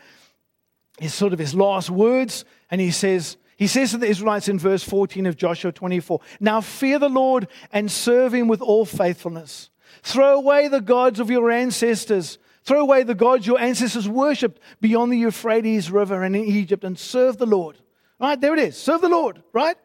It's 0.99 1.13
sort 1.13 1.33
of 1.33 1.39
his 1.39 1.55
last 1.55 1.89
words. 1.89 2.45
And 2.69 2.79
he 2.79 2.91
says, 2.91 3.37
he 3.57 3.67
says 3.67 3.91
to 3.91 3.97
the 3.97 4.07
Israelites 4.07 4.47
in 4.47 4.59
verse 4.59 4.83
14 4.83 5.25
of 5.25 5.35
Joshua 5.35 5.71
24, 5.71 6.21
Now 6.39 6.61
fear 6.61 6.99
the 6.99 7.09
Lord 7.09 7.47
and 7.71 7.91
serve 7.91 8.33
him 8.33 8.47
with 8.47 8.61
all 8.61 8.85
faithfulness. 8.85 9.69
Throw 10.01 10.35
away 10.35 10.67
the 10.67 10.81
gods 10.81 11.19
of 11.19 11.29
your 11.29 11.51
ancestors. 11.51 12.37
Throw 12.63 12.79
away 12.79 13.03
the 13.03 13.15
gods 13.15 13.45
your 13.45 13.59
ancestors 13.59 14.07
worshipped 14.07 14.61
beyond 14.79 15.11
the 15.11 15.17
Euphrates 15.17 15.91
River 15.91 16.23
and 16.23 16.35
in 16.35 16.45
Egypt 16.45 16.83
and 16.83 16.97
serve 16.97 17.37
the 17.37 17.45
Lord. 17.45 17.77
Right 18.19 18.39
there 18.39 18.53
it 18.53 18.59
is. 18.59 18.77
Serve 18.77 19.01
the 19.01 19.09
Lord, 19.09 19.43
right? 19.51 19.75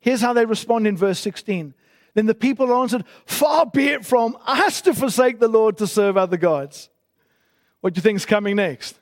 Here's 0.00 0.20
how 0.20 0.32
they 0.32 0.44
respond 0.44 0.86
in 0.86 0.96
verse 0.96 1.18
16. 1.18 1.74
Then 2.16 2.24
the 2.24 2.34
people 2.34 2.72
answered, 2.72 3.04
Far 3.26 3.66
be 3.66 3.88
it 3.88 4.02
from 4.02 4.38
us 4.46 4.80
to 4.80 4.94
forsake 4.94 5.38
the 5.38 5.48
Lord 5.48 5.76
to 5.76 5.86
serve 5.86 6.16
other 6.16 6.38
gods. 6.38 6.88
What 7.82 7.92
do 7.92 7.98
you 7.98 8.02
think 8.02 8.16
is 8.16 8.24
coming 8.24 8.56
next? 8.56 8.98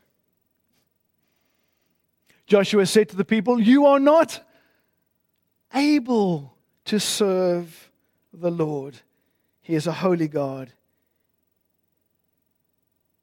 Joshua 2.48 2.84
said 2.86 3.10
to 3.10 3.16
the 3.16 3.24
people, 3.24 3.60
You 3.60 3.86
are 3.86 4.00
not 4.00 4.44
able 5.72 6.56
to 6.86 6.98
serve 6.98 7.92
the 8.32 8.50
Lord. 8.50 8.96
He 9.62 9.76
is 9.76 9.86
a 9.86 9.92
holy 9.92 10.26
God. 10.26 10.72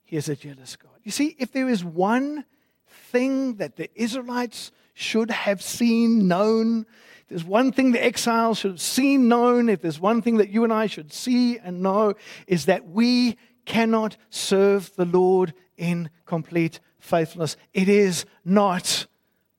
He 0.06 0.16
is 0.16 0.30
a 0.30 0.38
jealous 0.38 0.78
God. 0.78 1.00
You 1.04 1.12
see, 1.12 1.36
if 1.38 1.52
there 1.52 1.68
is 1.68 1.84
one 1.84 2.46
thing 2.92 3.56
that 3.56 3.76
the 3.76 3.90
Israelites 3.96 4.72
should 4.94 5.32
have 5.32 5.62
seen, 5.62 6.28
known, 6.28 6.86
If 7.22 7.30
there's 7.30 7.46
one 7.46 7.72
thing 7.72 7.92
the 7.92 8.04
exiles 8.04 8.60
should 8.60 8.72
have 8.72 8.82
seen, 8.82 9.28
known, 9.28 9.70
if 9.70 9.82
there's 9.82 10.00
one 10.00 10.22
thing 10.22 10.38
that 10.38 10.50
you 10.50 10.64
and 10.64 10.74
I 10.74 10.88
should 10.88 11.14
see 11.14 11.58
and 11.58 11.82
know, 11.82 12.14
is 12.48 12.66
that 12.66 12.88
we 12.88 13.38
cannot 13.66 14.18
serve 14.30 14.94
the 14.96 15.06
Lord 15.06 15.54
in 15.78 16.10
complete 16.26 16.80
faithfulness. 17.00 17.58
It 17.74 17.90
is 17.90 18.26
not 18.44 19.08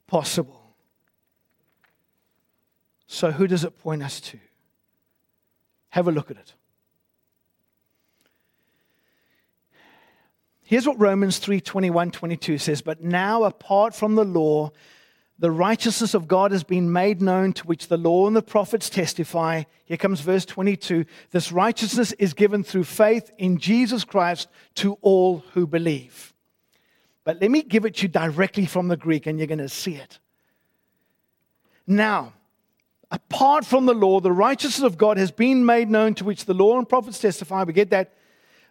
possible. 0.07 0.75
So, 3.07 3.31
who 3.31 3.47
does 3.47 3.63
it 3.63 3.77
point 3.77 4.01
us 4.01 4.19
to? 4.21 4.39
Have 5.89 6.07
a 6.07 6.11
look 6.11 6.31
at 6.31 6.37
it. 6.37 6.53
Here's 10.63 10.87
what 10.87 10.99
Romans 10.99 11.37
3 11.39 11.61
21 11.61 12.11
22 12.11 12.57
says 12.57 12.81
But 12.81 13.03
now, 13.03 13.43
apart 13.43 13.93
from 13.93 14.15
the 14.15 14.23
law, 14.23 14.71
the 15.39 15.51
righteousness 15.51 16.13
of 16.13 16.27
God 16.27 16.51
has 16.51 16.63
been 16.63 16.91
made 16.91 17.21
known, 17.21 17.53
to 17.53 17.67
which 17.67 17.87
the 17.87 17.97
law 17.97 18.27
and 18.27 18.35
the 18.35 18.41
prophets 18.41 18.89
testify. 18.89 19.63
Here 19.85 19.97
comes 19.97 20.21
verse 20.21 20.45
22. 20.45 21.05
This 21.31 21.51
righteousness 21.51 22.13
is 22.13 22.33
given 22.33 22.63
through 22.63 22.85
faith 22.85 23.29
in 23.37 23.57
Jesus 23.57 24.03
Christ 24.03 24.47
to 24.75 24.97
all 25.01 25.43
who 25.53 25.67
believe. 25.67 26.33
But 27.23 27.41
let 27.41 27.51
me 27.51 27.61
give 27.61 27.85
it 27.85 27.95
to 27.95 28.01
you 28.03 28.07
directly 28.07 28.65
from 28.65 28.87
the 28.87 28.97
Greek, 28.97 29.27
and 29.27 29.37
you're 29.37 29.47
going 29.47 29.57
to 29.59 29.69
see 29.69 29.95
it. 29.95 30.19
Now, 31.87 32.33
apart 33.11 33.65
from 33.65 33.85
the 33.85 33.93
law, 33.93 34.19
the 34.19 34.31
righteousness 34.31 34.85
of 34.85 34.97
God 34.97 35.17
has 35.17 35.31
been 35.31 35.65
made 35.65 35.89
known, 35.89 36.13
to 36.15 36.23
which 36.23 36.45
the 36.45 36.53
law 36.53 36.77
and 36.77 36.87
prophets 36.87 37.19
testify. 37.19 37.63
We 37.63 37.73
get 37.73 37.89
that. 37.89 38.13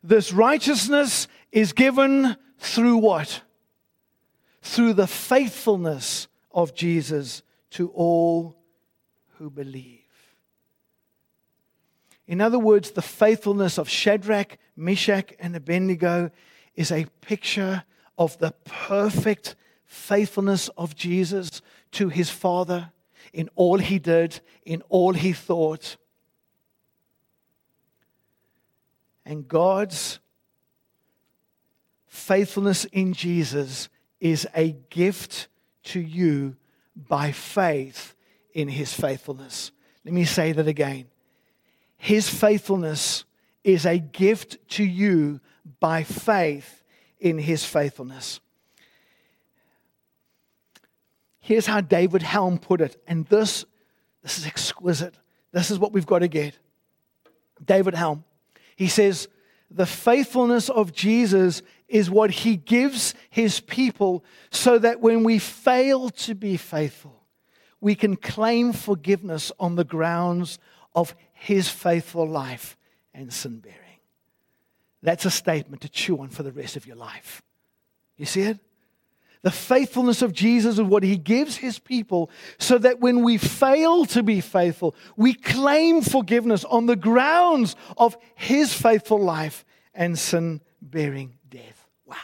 This 0.03 0.33
righteousness 0.33 1.29
is 1.53 1.73
given 1.73 2.37
through 2.59 2.97
what? 2.97 3.43
Through 4.63 4.95
the 4.95 5.07
faithfulness 5.07 6.29
of 6.51 6.75
Jesus 6.75 7.43
to 7.71 7.89
all 7.91 8.57
who 9.39 9.51
believe. 9.51 10.01
In 12.27 12.41
other 12.41 12.59
words, 12.59 12.93
the 12.93 13.03
faithfulness 13.03 13.79
of 13.79 13.89
Shadrach, 13.89 14.57
Meshach, 14.77 15.35
and 15.39 15.55
Abednego 15.55 16.31
is 16.75 16.91
a 16.91 17.07
picture 17.21 17.85
of 18.17 18.39
the 18.39 18.53
perfect 18.65 19.57
faithfulness 19.85 20.69
of 20.79 20.95
Jesus 20.95 21.61
to 21.93 22.09
his 22.09 22.31
Father 22.31 22.93
in 23.33 23.51
all 23.55 23.79
he 23.79 23.99
did, 23.99 24.41
in 24.65 24.83
all 24.89 25.13
he 25.13 25.33
thought. 25.33 25.97
And 29.25 29.47
God's 29.47 30.21
faithfulness 32.13 32.85
in 32.85 33.15
Jesus 33.15 33.89
is 34.21 34.47
a 34.55 34.73
gift 34.91 35.49
to 35.83 35.99
you 35.99 36.55
by 36.95 37.33
faith 37.33 38.15
in 38.53 38.69
his 38.69 38.93
faithfulness. 38.93 39.73
Let 40.05 40.13
me 40.13 40.27
say 40.27 40.53
that 40.53 40.69
again. 40.69 41.07
His 41.97 42.29
faithfulness 42.29 43.25
is 43.65 43.87
a 43.87 43.99
gift 43.99 44.59
to 44.73 44.85
you 44.85 45.41
by 45.81 46.03
faith 46.03 46.85
in 47.19 47.39
his 47.39 47.65
faithfulness. 47.65 48.41
Here's 51.41 51.67
how 51.67 51.81
David 51.81 52.21
Helm 52.21 52.59
put 52.59 52.83
it, 52.83 53.03
and 53.09 53.25
this, 53.29 53.65
this 54.23 54.37
is 54.37 54.47
exquisite. 54.47 55.15
This 55.51 55.71
is 55.71 55.79
what 55.79 55.93
we've 55.95 56.07
got 56.07 56.19
to 56.19 56.29
get. 56.29 56.59
David 57.65 57.95
Helm. 57.95 58.25
He 58.77 58.89
says, 58.89 59.29
The 59.75 59.87
faithfulness 59.87 60.69
of 60.69 60.93
Jesus 60.93 61.63
is 61.89 62.11
what 62.11 62.31
he 62.31 62.57
gives 62.57 63.15
his 63.31 63.61
people 63.61 64.25
so 64.51 64.79
that 64.79 65.01
when 65.01 65.25
we 65.25 65.39
fail 65.39 66.11
to 66.11 66.35
be 66.35 66.57
faithful, 66.57 67.27
we 67.81 67.95
can 67.95 68.17
claim 68.17 68.73
forgiveness 68.73 69.51
on 69.59 69.75
the 69.75 69.85
grounds 69.85 70.59
of 70.95 71.15
his 71.33 71.69
faithful 71.69 72.29
life 72.29 72.77
and 73.13 73.33
sin 73.33 73.59
bearing. 73.59 73.79
That's 75.03 75.25
a 75.25 75.31
statement 75.31 75.83
to 75.83 75.89
chew 75.89 76.21
on 76.21 76.29
for 76.29 76.43
the 76.43 76.53
rest 76.53 76.77
of 76.77 76.87
your 76.87 76.97
life. 76.97 77.43
You 78.17 78.27
see 78.27 78.43
it? 78.43 78.59
The 79.43 79.51
faithfulness 79.51 80.23
of 80.23 80.33
Jesus 80.33 80.75
is 80.79 80.83
what 80.83 81.03
he 81.03 81.17
gives 81.17 81.57
his 81.57 81.79
people 81.81 82.31
so 82.59 82.79
that 82.79 83.01
when 83.01 83.23
we 83.23 83.39
fail 83.39 84.07
to 84.07 84.23
be 84.23 84.41
faithful, 84.41 84.95
we 85.17 85.35
claim 85.35 86.01
forgiveness 86.01 86.65
on 86.65 86.87
the 86.87 86.97
grounds 86.97 87.75
of 87.97 88.17
his 88.37 88.73
faithful 88.73 89.19
life 89.19 89.65
and 89.95 90.17
sin 90.17 90.61
bearing 90.81 91.39
death. 91.51 91.89
Wow. 92.07 92.17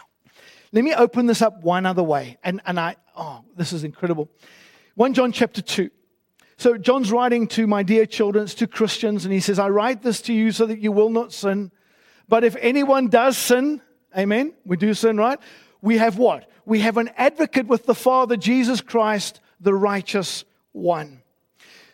Let 0.72 0.84
me 0.84 0.94
open 0.94 1.26
this 1.26 1.42
up 1.42 1.62
one 1.62 1.86
other 1.86 2.04
way. 2.04 2.38
And, 2.44 2.60
and 2.64 2.78
I, 2.78 2.96
oh, 3.16 3.44
this 3.56 3.72
is 3.72 3.82
incredible. 3.82 4.30
1 4.94 5.14
John 5.14 5.32
chapter 5.32 5.60
2. 5.60 5.90
So 6.56 6.76
John's 6.76 7.10
writing 7.10 7.48
to 7.48 7.66
my 7.66 7.82
dear 7.82 8.06
children, 8.06 8.46
to 8.46 8.66
Christians, 8.66 9.24
and 9.24 9.32
he 9.32 9.40
says, 9.40 9.58
I 9.58 9.68
write 9.68 10.02
this 10.02 10.20
to 10.22 10.32
you 10.32 10.52
so 10.52 10.66
that 10.66 10.80
you 10.80 10.92
will 10.92 11.10
not 11.10 11.32
sin. 11.32 11.72
But 12.28 12.44
if 12.44 12.56
anyone 12.60 13.08
does 13.08 13.38
sin, 13.38 13.80
amen, 14.16 14.54
we 14.64 14.76
do 14.76 14.94
sin, 14.94 15.16
right? 15.16 15.38
We 15.80 15.98
have 15.98 16.18
what? 16.18 16.48
we 16.68 16.80
have 16.80 16.98
an 16.98 17.10
advocate 17.16 17.66
with 17.66 17.86
the 17.86 17.94
Father, 17.94 18.36
Jesus 18.36 18.82
Christ, 18.82 19.40
the 19.58 19.74
righteous 19.74 20.44
one. 20.72 21.22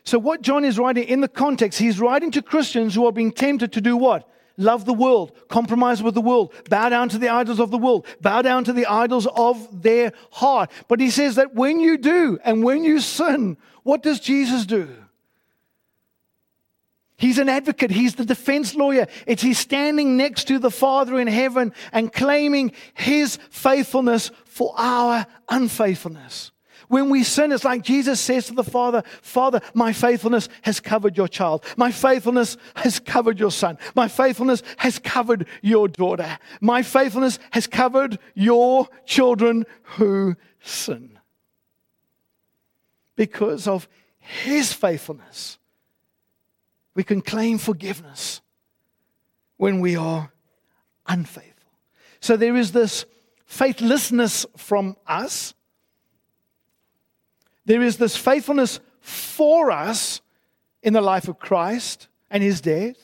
So, 0.03 0.19
what 0.19 0.43
John 0.43 0.65
is 0.65 0.79
writing 0.79 1.05
in 1.05 1.21
the 1.21 1.29
context, 1.29 1.79
he's 1.79 2.01
writing 2.01 2.33
to 2.33 2.43
Christians 2.43 2.95
who 2.95 3.07
are 3.07 3.13
being 3.13 3.33
tempted 3.33 3.73
to 3.73 3.81
do 3.81 3.97
what? 3.97 4.29
Love 4.57 4.85
the 4.85 4.93
world, 4.93 5.33
compromise 5.49 6.03
with 6.03 6.15
the 6.15 6.21
world, 6.21 6.53
bow 6.69 6.89
down 6.89 7.09
to 7.09 7.19
the 7.19 7.29
idols 7.29 7.61
of 7.61 7.71
the 7.71 7.79
world, 7.79 8.05
bow 8.21 8.43
down 8.43 8.65
to 8.65 8.73
the 8.73 8.87
idols 8.87 9.27
of 9.29 9.83
their 9.83 10.13
heart. 10.33 10.71
But 10.89 11.01
he 11.01 11.11
says 11.11 11.37
that 11.37 11.55
when 11.55 11.81
you 11.81 11.97
do 11.97 12.39
and 12.45 12.65
when 12.65 12.85
you 12.85 13.01
sin, 13.01 13.57
what 13.85 14.03
does 14.03 14.21
Jesus 14.21 14.67
do? 14.67 14.89
He's 17.25 17.39
an 17.39 17.49
advocate. 17.49 17.91
He's 17.91 18.17
the 18.17 18.27
defense 18.27 18.75
lawyer. 18.75 19.07
It's 19.27 19.41
he's 19.41 19.59
standing 19.59 20.19
next 20.19 20.47
to 20.49 20.59
the 20.59 20.71
Father 20.71 21.19
in 21.19 21.27
heaven 21.27 21.73
and 21.91 22.13
claiming 22.13 22.73
his 22.93 23.39
faithfulness 23.49 24.31
for 24.45 24.75
our 24.77 25.25
unfaithfulness. 25.49 26.53
When 26.89 27.09
we 27.09 27.25
sin, 27.25 27.51
it's 27.51 27.65
like 27.65 27.83
Jesus 27.83 28.21
says 28.21 28.49
to 28.49 28.53
the 28.53 28.63
Father, 28.63 29.03
Father, 29.23 29.63
my 29.73 29.95
faithfulness 29.95 30.51
has 30.61 30.81
covered 30.81 31.17
your 31.17 31.27
child. 31.27 31.65
My 31.79 31.91
faithfulness 31.91 32.59
has 32.77 33.01
covered 33.01 33.41
your 33.41 33.51
son. 33.51 33.79
My 33.95 34.07
faithfulness 34.07 34.63
has 34.77 34.99
covered 34.99 35.47
your 35.63 35.89
daughter. 35.89 36.39
My 36.61 36.83
faithfulness 36.83 37.39
has 37.53 37.67
covered 37.67 38.19
your 38.35 38.87
children 39.07 39.65
who 39.97 40.37
sin. 40.61 41.19
Because 43.17 43.67
of 43.67 43.89
his 44.19 44.75
faithfulness 44.75 45.57
we 46.95 47.05
can 47.05 47.21
claim 47.21 47.59
forgiveness 47.59 48.41
when 49.57 49.81
we 49.81 49.97
are 49.97 50.33
unfaithful. 51.07 51.73
So 52.21 52.37
there 52.37 52.57
is 52.57 52.73
this 52.73 53.05
faithlessness 53.47 54.47
from 54.57 54.97
us. 55.07 55.55
There 57.67 57.83
is 57.83 57.97
this 57.97 58.17
faithfulness 58.17 58.81
for 59.01 59.71
us 59.71 60.21
in 60.83 60.93
the 60.93 61.01
life 61.01 61.29
of 61.29 61.39
Christ 61.39 62.09
and 62.31 62.43
his 62.43 62.61
death. 62.61 62.97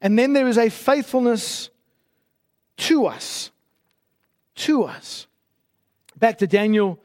And 0.00 0.18
then 0.18 0.32
there 0.32 0.48
is 0.48 0.58
a 0.58 0.70
faithfulness 0.70 1.70
to 2.78 3.06
us. 3.06 3.50
To 4.56 4.84
us. 4.84 5.26
Back 6.18 6.38
to 6.38 6.46
Daniel 6.46 6.98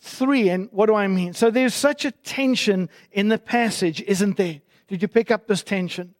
3, 0.00 0.48
and 0.48 0.68
what 0.72 0.86
do 0.86 0.94
I 0.94 1.06
mean? 1.08 1.32
So 1.34 1.50
there's 1.50 1.74
such 1.74 2.04
a 2.04 2.10
tension 2.10 2.88
in 3.12 3.28
the 3.28 3.38
passage, 3.38 4.02
isn't 4.02 4.36
there? 4.36 4.60
Did 4.88 5.02
you 5.02 5.08
pick 5.08 5.30
up 5.30 5.46
this 5.46 5.62
tension? 5.62 6.14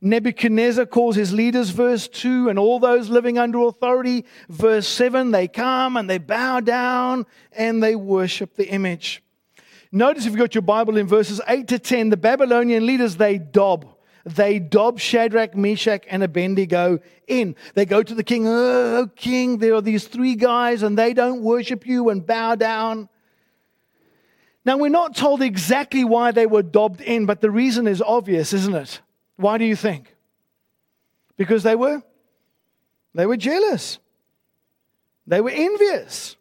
Nebuchadnezzar 0.00 0.86
calls 0.86 1.16
his 1.16 1.32
leaders, 1.32 1.70
verse 1.70 2.06
2, 2.06 2.48
and 2.48 2.58
all 2.58 2.78
those 2.78 3.08
living 3.08 3.36
under 3.36 3.60
authority, 3.62 4.24
verse 4.48 4.86
7. 4.86 5.32
They 5.32 5.48
come 5.48 5.96
and 5.96 6.08
they 6.08 6.18
bow 6.18 6.60
down 6.60 7.26
and 7.52 7.82
they 7.82 7.96
worship 7.96 8.54
the 8.54 8.68
image. 8.68 9.22
Notice 9.90 10.24
if 10.24 10.32
you've 10.32 10.38
got 10.38 10.54
your 10.54 10.62
Bible 10.62 10.96
in 10.98 11.08
verses 11.08 11.40
8 11.48 11.66
to 11.68 11.78
10, 11.78 12.10
the 12.10 12.16
Babylonian 12.16 12.86
leaders, 12.86 13.16
they 13.16 13.38
dob. 13.38 13.86
They 14.24 14.58
dob 14.58 15.00
Shadrach, 15.00 15.56
Meshach, 15.56 16.04
and 16.08 16.22
Abednego 16.22 17.00
in. 17.26 17.56
They 17.74 17.86
go 17.86 18.02
to 18.02 18.14
the 18.14 18.22
king, 18.22 18.46
Oh, 18.46 18.98
oh 18.98 19.06
king, 19.16 19.58
there 19.58 19.74
are 19.74 19.80
these 19.80 20.06
three 20.06 20.34
guys 20.34 20.82
and 20.82 20.96
they 20.96 21.14
don't 21.14 21.42
worship 21.42 21.86
you 21.86 22.10
and 22.10 22.24
bow 22.24 22.54
down. 22.54 23.08
Now, 24.68 24.76
we're 24.76 24.90
not 24.90 25.16
told 25.16 25.40
exactly 25.40 26.04
why 26.04 26.30
they 26.30 26.44
were 26.44 26.62
dobbed 26.62 27.00
in, 27.00 27.24
but 27.24 27.40
the 27.40 27.50
reason 27.50 27.86
is 27.86 28.02
obvious, 28.02 28.52
isn't 28.52 28.74
it? 28.74 29.00
Why 29.36 29.56
do 29.56 29.64
you 29.64 29.74
think? 29.74 30.14
Because 31.38 31.62
they 31.62 31.74
were 31.74 32.02
they 33.14 33.24
were 33.24 33.38
jealous. 33.38 33.98
They 35.26 35.40
were 35.40 35.48
envious. 35.48 36.36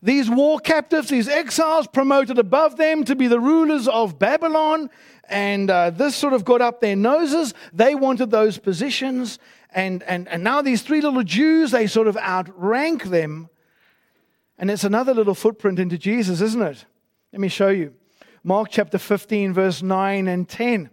These 0.00 0.30
war 0.30 0.60
captives, 0.60 1.08
these 1.08 1.26
exiles 1.26 1.88
promoted 1.88 2.38
above 2.38 2.76
them 2.76 3.02
to 3.02 3.16
be 3.16 3.26
the 3.26 3.40
rulers 3.40 3.88
of 3.88 4.16
Babylon, 4.16 4.88
and 5.28 5.68
uh, 5.68 5.90
this 5.90 6.14
sort 6.14 6.34
of 6.34 6.44
got 6.44 6.60
up 6.60 6.80
their 6.80 6.94
noses. 6.94 7.52
They 7.72 7.96
wanted 7.96 8.30
those 8.30 8.58
positions, 8.58 9.40
and, 9.74 10.04
and, 10.04 10.28
and 10.28 10.44
now 10.44 10.62
these 10.62 10.82
three 10.82 11.00
little 11.00 11.24
Jews, 11.24 11.72
they 11.72 11.88
sort 11.88 12.06
of 12.06 12.16
outrank 12.16 13.06
them. 13.06 13.48
And 14.56 14.70
it's 14.70 14.84
another 14.84 15.14
little 15.14 15.34
footprint 15.34 15.80
into 15.80 15.98
Jesus, 15.98 16.40
isn't 16.40 16.62
it? 16.62 16.84
Let 17.36 17.42
me 17.42 17.48
show 17.48 17.68
you. 17.68 17.92
Mark 18.44 18.68
chapter 18.70 18.96
15, 18.96 19.52
verse 19.52 19.82
9 19.82 20.26
and 20.26 20.48
10. 20.48 20.88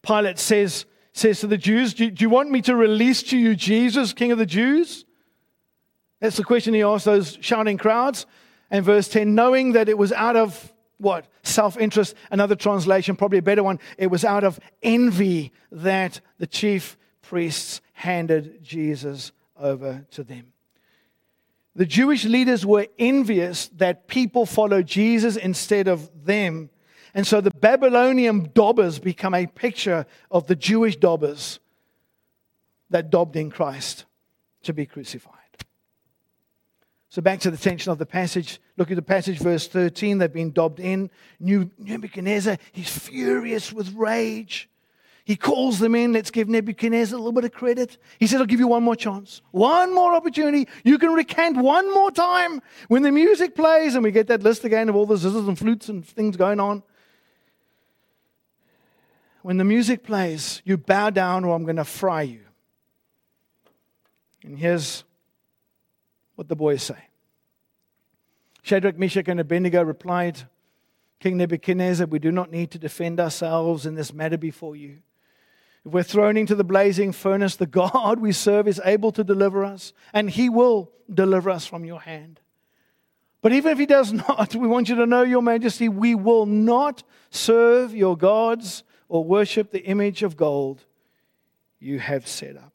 Pilate 0.00 0.38
says, 0.38 0.86
says 1.12 1.40
to 1.40 1.48
the 1.48 1.56
Jews, 1.56 1.92
do, 1.92 2.08
do 2.08 2.22
you 2.22 2.30
want 2.30 2.52
me 2.52 2.62
to 2.62 2.76
release 2.76 3.20
to 3.24 3.36
you 3.36 3.56
Jesus, 3.56 4.12
King 4.12 4.30
of 4.30 4.38
the 4.38 4.46
Jews? 4.46 5.04
That's 6.20 6.36
the 6.36 6.44
question 6.44 6.72
he 6.72 6.84
asked 6.84 7.06
those 7.06 7.36
shouting 7.40 7.78
crowds. 7.78 8.26
And 8.70 8.84
verse 8.84 9.08
10, 9.08 9.34
knowing 9.34 9.72
that 9.72 9.88
it 9.88 9.98
was 9.98 10.12
out 10.12 10.36
of 10.36 10.72
what? 10.98 11.26
Self 11.42 11.76
interest. 11.78 12.14
Another 12.30 12.54
translation, 12.54 13.16
probably 13.16 13.38
a 13.38 13.42
better 13.42 13.64
one. 13.64 13.80
It 13.98 14.12
was 14.12 14.24
out 14.24 14.44
of 14.44 14.60
envy 14.84 15.50
that 15.72 16.20
the 16.38 16.46
chief 16.46 16.96
priests 17.22 17.80
handed 17.94 18.62
Jesus 18.62 19.32
over 19.56 20.06
to 20.12 20.22
them. 20.22 20.53
The 21.76 21.86
Jewish 21.86 22.24
leaders 22.24 22.64
were 22.64 22.86
envious 22.98 23.68
that 23.76 24.06
people 24.06 24.46
followed 24.46 24.86
Jesus 24.86 25.36
instead 25.36 25.88
of 25.88 26.08
them. 26.24 26.70
And 27.14 27.26
so 27.26 27.40
the 27.40 27.50
Babylonian 27.50 28.50
dobbers 28.54 28.98
become 28.98 29.34
a 29.34 29.46
picture 29.46 30.06
of 30.30 30.46
the 30.46 30.56
Jewish 30.56 30.96
dobbers 30.96 31.58
that 32.90 33.10
dobbed 33.10 33.36
in 33.36 33.50
Christ 33.50 34.04
to 34.62 34.72
be 34.72 34.86
crucified. 34.86 35.34
So 37.08 37.22
back 37.22 37.40
to 37.40 37.50
the 37.50 37.56
tension 37.56 37.92
of 37.92 37.98
the 37.98 38.06
passage. 38.06 38.60
Look 38.76 38.90
at 38.90 38.96
the 38.96 39.02
passage, 39.02 39.38
verse 39.38 39.68
13. 39.68 40.18
They've 40.18 40.32
been 40.32 40.50
dobbed 40.50 40.80
in. 40.80 41.10
New 41.38 41.70
Nebuchadnezzar, 41.78 42.58
he's 42.72 42.90
furious 42.90 43.72
with 43.72 43.94
rage. 43.94 44.68
He 45.24 45.36
calls 45.36 45.78
them 45.78 45.94
in. 45.94 46.12
Let's 46.12 46.30
give 46.30 46.48
Nebuchadnezzar 46.50 47.16
a 47.16 47.18
little 47.18 47.32
bit 47.32 47.44
of 47.44 47.52
credit. 47.52 47.96
He 48.18 48.26
says, 48.26 48.40
I'll 48.40 48.46
give 48.46 48.60
you 48.60 48.68
one 48.68 48.82
more 48.82 48.94
chance, 48.94 49.40
one 49.52 49.94
more 49.94 50.14
opportunity. 50.14 50.68
You 50.84 50.98
can 50.98 51.14
recant 51.14 51.56
one 51.56 51.92
more 51.92 52.10
time 52.10 52.60
when 52.88 53.02
the 53.02 53.10
music 53.10 53.54
plays 53.54 53.94
and 53.94 54.04
we 54.04 54.10
get 54.10 54.26
that 54.26 54.42
list 54.42 54.64
again 54.64 54.90
of 54.90 54.96
all 54.96 55.06
the 55.06 55.16
zizzes 55.16 55.48
and 55.48 55.58
flutes 55.58 55.88
and 55.88 56.06
things 56.06 56.36
going 56.36 56.60
on. 56.60 56.82
When 59.40 59.56
the 59.56 59.64
music 59.64 60.04
plays, 60.04 60.60
you 60.64 60.76
bow 60.76 61.08
down 61.08 61.44
or 61.44 61.56
I'm 61.56 61.64
going 61.64 61.76
to 61.76 61.84
fry 61.84 62.22
you. 62.22 62.40
And 64.42 64.58
here's 64.58 65.04
what 66.34 66.48
the 66.48 66.56
boys 66.56 66.82
say 66.82 66.98
Shadrach, 68.62 68.98
Meshach, 68.98 69.28
and 69.28 69.40
Abednego 69.40 69.82
replied, 69.82 70.42
King 71.18 71.38
Nebuchadnezzar, 71.38 72.06
we 72.06 72.18
do 72.18 72.30
not 72.30 72.50
need 72.50 72.70
to 72.72 72.78
defend 72.78 73.20
ourselves 73.20 73.86
in 73.86 73.94
this 73.94 74.12
matter 74.12 74.36
before 74.36 74.76
you. 74.76 74.98
If 75.84 75.92
we're 75.92 76.02
thrown 76.02 76.36
into 76.36 76.54
the 76.54 76.64
blazing 76.64 77.12
furnace, 77.12 77.56
the 77.56 77.66
God 77.66 78.18
we 78.18 78.32
serve 78.32 78.66
is 78.66 78.80
able 78.84 79.12
to 79.12 79.24
deliver 79.24 79.64
us, 79.64 79.92
and 80.12 80.30
He 80.30 80.48
will 80.48 80.90
deliver 81.12 81.50
us 81.50 81.66
from 81.66 81.84
your 81.84 82.00
hand. 82.00 82.40
But 83.44 83.52
even 83.52 83.72
if 83.72 83.78
he 83.78 83.84
does 83.84 84.10
not, 84.10 84.54
we 84.54 84.66
want 84.66 84.88
you 84.88 84.94
to 84.94 85.04
know, 85.04 85.22
Your 85.22 85.42
Majesty, 85.42 85.86
we 85.90 86.14
will 86.14 86.46
not 86.46 87.02
serve 87.28 87.94
your 87.94 88.16
gods 88.16 88.84
or 89.06 89.22
worship 89.22 89.70
the 89.70 89.84
image 89.84 90.22
of 90.22 90.34
gold 90.34 90.86
you 91.78 91.98
have 91.98 92.26
set 92.26 92.56
up. 92.56 92.72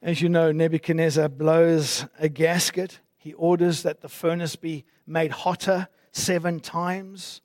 As 0.00 0.22
you 0.22 0.28
know, 0.28 0.52
Nebuchadnezzar 0.52 1.28
blows 1.30 2.06
a 2.20 2.28
gasket. 2.28 3.00
He 3.16 3.32
orders 3.32 3.82
that 3.82 4.02
the 4.02 4.08
furnace 4.08 4.54
be 4.54 4.84
made 5.04 5.32
hotter 5.32 5.88
seven 6.12 6.60
times. 6.60 7.40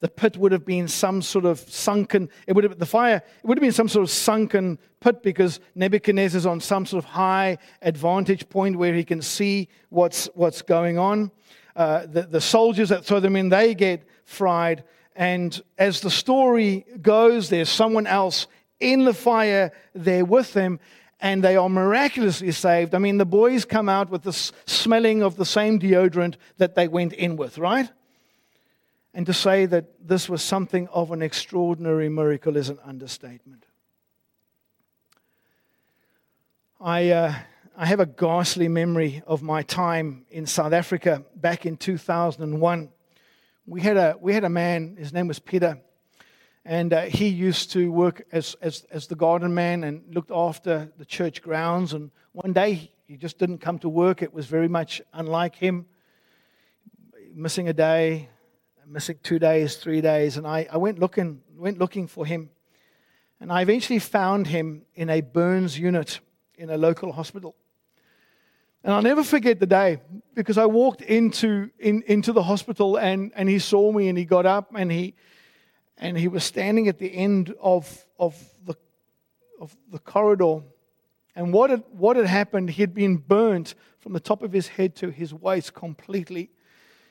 The 0.00 0.08
pit 0.08 0.36
would 0.38 0.52
have 0.52 0.64
been 0.64 0.88
some 0.88 1.20
sort 1.20 1.44
of 1.44 1.60
sunken, 1.60 2.30
it 2.46 2.54
would 2.54 2.64
have, 2.64 2.78
the 2.78 2.86
fire, 2.86 3.16
it 3.16 3.46
would 3.46 3.58
have 3.58 3.62
been 3.62 3.72
some 3.72 3.88
sort 3.88 4.02
of 4.02 4.10
sunken 4.10 4.78
pit 5.00 5.22
because 5.22 5.60
Nebuchadnezzar's 5.74 6.46
on 6.46 6.60
some 6.60 6.86
sort 6.86 7.04
of 7.04 7.10
high 7.10 7.58
advantage 7.82 8.48
point 8.48 8.76
where 8.76 8.94
he 8.94 9.04
can 9.04 9.20
see 9.20 9.68
what's, 9.90 10.26
what's 10.34 10.62
going 10.62 10.98
on. 10.98 11.30
Uh, 11.76 12.06
the, 12.06 12.22
the 12.22 12.40
soldiers 12.40 12.88
that 12.88 13.04
throw 13.04 13.20
them 13.20 13.36
in, 13.36 13.50
they 13.50 13.74
get 13.74 14.06
fried. 14.24 14.84
And 15.14 15.60
as 15.76 16.00
the 16.00 16.10
story 16.10 16.86
goes, 17.02 17.50
there's 17.50 17.68
someone 17.68 18.06
else 18.06 18.46
in 18.80 19.04
the 19.04 19.14
fire 19.14 19.72
there 19.94 20.24
with 20.24 20.54
them 20.54 20.80
and 21.20 21.44
they 21.44 21.56
are 21.56 21.68
miraculously 21.68 22.50
saved. 22.52 22.94
I 22.94 22.98
mean, 22.98 23.18
the 23.18 23.26
boys 23.26 23.64
come 23.64 23.88
out 23.88 24.10
with 24.10 24.22
the 24.22 24.32
smelling 24.32 25.22
of 25.22 25.36
the 25.36 25.44
same 25.44 25.78
deodorant 25.78 26.36
that 26.56 26.74
they 26.74 26.88
went 26.88 27.12
in 27.12 27.36
with, 27.36 27.58
right? 27.58 27.90
And 29.12 29.26
to 29.26 29.32
say 29.32 29.66
that 29.66 30.06
this 30.06 30.28
was 30.28 30.42
something 30.42 30.88
of 30.88 31.10
an 31.10 31.22
extraordinary 31.22 32.08
miracle 32.08 32.56
is 32.56 32.68
an 32.68 32.78
understatement. 32.84 33.66
I, 36.80 37.10
uh, 37.10 37.34
I 37.76 37.86
have 37.86 38.00
a 38.00 38.06
ghastly 38.06 38.68
memory 38.68 39.22
of 39.26 39.42
my 39.42 39.62
time 39.62 40.24
in 40.30 40.46
South 40.46 40.72
Africa 40.72 41.24
back 41.34 41.66
in 41.66 41.76
2001. 41.76 42.88
We 43.66 43.80
had 43.80 43.96
a, 43.96 44.16
we 44.20 44.32
had 44.32 44.44
a 44.44 44.48
man, 44.48 44.96
his 44.96 45.12
name 45.12 45.28
was 45.28 45.38
Peter 45.38 45.80
and 46.64 46.92
uh, 46.92 47.02
he 47.02 47.28
used 47.28 47.72
to 47.72 47.90
work 47.90 48.26
as, 48.32 48.54
as, 48.60 48.86
as 48.90 49.06
the 49.06 49.14
garden 49.14 49.54
man 49.54 49.84
and 49.84 50.02
looked 50.14 50.30
after 50.30 50.92
the 50.98 51.04
church 51.04 51.42
grounds. 51.42 51.94
And 51.94 52.10
one 52.32 52.52
day 52.52 52.92
he 53.06 53.16
just 53.16 53.38
didn't 53.38 53.58
come 53.58 53.78
to 53.80 53.88
work. 53.88 54.22
It 54.22 54.32
was 54.32 54.46
very 54.46 54.68
much 54.68 55.00
unlike 55.12 55.54
him. 55.54 55.86
Missing 57.34 57.68
a 57.68 57.72
day, 57.72 58.28
missing 58.90 59.18
two 59.22 59.38
days, 59.38 59.76
three 59.76 60.00
days. 60.00 60.36
And 60.36 60.46
I, 60.46 60.66
I 60.70 60.76
went, 60.76 60.98
looking, 60.98 61.40
went 61.56 61.78
looking 61.78 62.06
for 62.06 62.26
him. 62.26 62.50
And 63.40 63.52
I 63.52 63.62
eventually 63.62 63.98
found 63.98 64.48
him 64.48 64.82
in 64.94 65.08
a 65.08 65.20
burns 65.20 65.78
unit 65.78 66.20
in 66.56 66.68
a 66.70 66.76
local 66.76 67.12
hospital. 67.12 67.54
And 68.82 68.92
I'll 68.92 69.02
never 69.02 69.22
forget 69.22 69.60
the 69.60 69.66
day 69.66 69.98
because 70.34 70.58
I 70.58 70.66
walked 70.66 71.02
into, 71.02 71.70
in, 71.78 72.02
into 72.06 72.32
the 72.32 72.42
hospital 72.42 72.96
and, 72.96 73.30
and 73.34 73.48
he 73.48 73.58
saw 73.58 73.92
me 73.92 74.08
and 74.08 74.16
he 74.16 74.24
got 74.24 74.46
up 74.46 74.74
and 74.74 74.90
he, 74.90 75.14
and 75.98 76.16
he 76.16 76.28
was 76.28 76.44
standing 76.44 76.88
at 76.88 76.98
the 76.98 77.14
end 77.14 77.54
of, 77.60 78.06
of, 78.18 78.36
the, 78.64 78.74
of 79.60 79.76
the 79.90 79.98
corridor. 79.98 80.62
And 81.36 81.52
what 81.52 81.70
had, 81.70 81.84
what 81.92 82.16
had 82.16 82.26
happened, 82.26 82.70
he 82.70 82.82
had 82.82 82.94
been 82.94 83.18
burnt 83.18 83.74
from 83.98 84.14
the 84.14 84.20
top 84.20 84.42
of 84.42 84.52
his 84.52 84.68
head 84.68 84.96
to 84.96 85.10
his 85.10 85.32
waist 85.32 85.74
completely. 85.74 86.50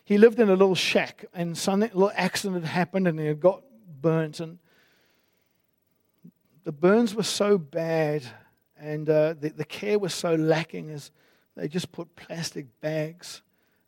He 0.09 0.17
lived 0.17 0.39
in 0.39 0.49
a 0.49 0.55
little 0.55 0.73
shack, 0.73 1.25
and 1.35 1.55
some 1.55 1.81
little 1.81 2.11
accident 2.15 2.63
had 2.63 2.71
happened, 2.71 3.07
and 3.07 3.19
he 3.19 3.27
had 3.27 3.39
got 3.39 3.61
burnt. 4.01 4.39
And 4.39 4.57
the 6.63 6.71
burns 6.71 7.13
were 7.13 7.21
so 7.21 7.59
bad, 7.59 8.23
and 8.75 9.07
uh, 9.07 9.35
the, 9.39 9.49
the 9.49 9.63
care 9.63 9.99
was 9.99 10.15
so 10.15 10.33
lacking, 10.33 10.89
as 10.89 11.11
they 11.55 11.67
just 11.67 11.91
put 11.91 12.15
plastic 12.15 12.65
bags 12.81 13.43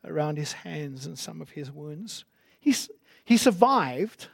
around 0.06 0.38
his 0.38 0.52
hands 0.52 1.08
and 1.08 1.18
some 1.18 1.42
of 1.42 1.50
his 1.50 1.72
wounds. 1.72 2.24
He's, 2.60 2.92
he 3.26 3.36
survived 3.36 4.28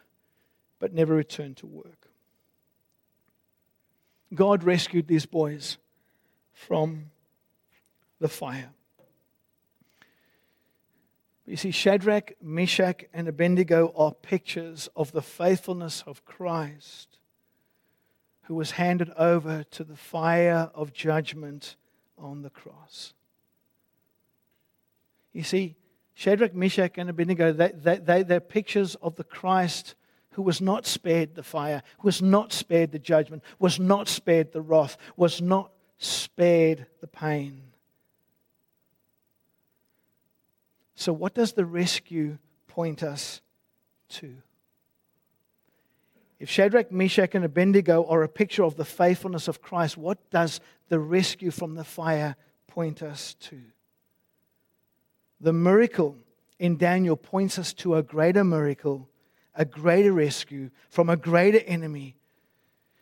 but 0.79 0.93
never 0.93 1.15
returned 1.15 1.55
to 1.55 1.67
work. 1.67 2.09
God 4.35 4.65
rescued 4.65 5.07
these 5.07 5.25
boys 5.25 5.77
from 6.51 7.11
the 8.19 8.27
fire. 8.27 8.71
You 11.47 11.55
see, 11.55 11.71
Shadrach, 11.71 12.33
Meshach, 12.41 13.05
and 13.13 13.29
Abednego 13.29 13.93
are 13.95 14.11
pictures 14.11 14.89
of 14.97 15.13
the 15.13 15.21
faithfulness 15.21 16.03
of 16.05 16.25
Christ, 16.25 17.19
who 18.43 18.55
was 18.55 18.71
handed 18.71 19.11
over 19.17 19.63
to 19.71 19.85
the 19.85 19.95
fire 19.95 20.69
of 20.75 20.91
judgment 20.91 21.77
on 22.17 22.41
the 22.41 22.49
cross. 22.49 23.13
You 25.31 25.43
see, 25.43 25.77
Shadrach, 26.15 26.53
Meshach, 26.53 26.97
and 26.97 27.09
Abednego, 27.09 27.53
they, 27.53 27.71
they, 27.73 27.97
they, 27.97 28.23
they're 28.23 28.39
pictures 28.41 28.95
of 28.95 29.15
the 29.15 29.23
Christ 29.23 29.95
who 30.31 30.41
was 30.41 30.59
not 30.59 30.85
spared 30.85 31.35
the 31.35 31.43
fire, 31.43 31.81
who 31.99 32.07
was 32.07 32.21
not 32.21 32.51
spared 32.51 32.91
the 32.91 32.99
judgment, 32.99 33.41
was 33.57 33.79
not 33.79 34.09
spared 34.09 34.51
the 34.51 34.61
wrath, 34.61 34.97
was 35.15 35.41
not 35.41 35.71
spared 35.97 36.87
the 36.99 37.07
pain. 37.07 37.66
So, 40.97 41.13
what 41.13 41.35
does 41.35 41.53
the 41.53 41.63
rescue 41.63 42.39
point 42.65 43.03
us 43.03 43.41
to? 44.09 44.33
If 46.39 46.49
Shadrach, 46.49 46.91
Meshach, 46.91 47.35
and 47.35 47.45
Abednego 47.45 48.03
are 48.05 48.23
a 48.23 48.27
picture 48.27 48.63
of 48.63 48.75
the 48.75 48.83
faithfulness 48.83 49.47
of 49.47 49.61
Christ, 49.61 49.95
what 49.95 50.17
does 50.31 50.59
the 50.89 50.99
rescue 50.99 51.51
from 51.51 51.75
the 51.75 51.83
fire 51.83 52.35
point 52.65 53.03
us 53.03 53.35
to? 53.41 53.59
The 55.39 55.53
miracle 55.53 56.17
in 56.57 56.77
Daniel 56.77 57.15
points 57.15 57.59
us 57.59 57.73
to 57.75 57.95
a 57.95 58.03
greater 58.03 58.43
miracle 58.43 59.07
a 59.53 59.65
greater 59.65 60.13
rescue 60.13 60.69
from 60.89 61.09
a 61.09 61.17
greater 61.17 61.59
enemy 61.65 62.15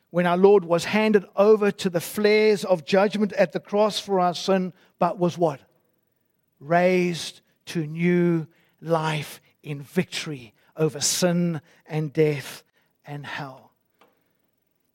when 0.09 0.25
our 0.25 0.37
Lord 0.37 0.63
was 0.63 0.85
handed 0.85 1.25
over 1.35 1.71
to 1.71 1.89
the 1.89 2.01
flares 2.01 2.63
of 2.63 2.85
judgment 2.85 3.33
at 3.33 3.51
the 3.51 3.59
cross 3.59 3.99
for 3.99 4.19
our 4.19 4.33
sin, 4.33 4.73
but 4.99 5.19
was 5.19 5.37
what? 5.37 5.59
Raised 6.61 7.41
to 7.65 7.85
new 7.85 8.47
life 8.81 9.41
in 9.63 9.81
victory 9.81 10.53
over 10.77 10.99
sin 10.99 11.61
and 11.85 12.13
death 12.13 12.63
and 13.05 13.25
hell. 13.25 13.71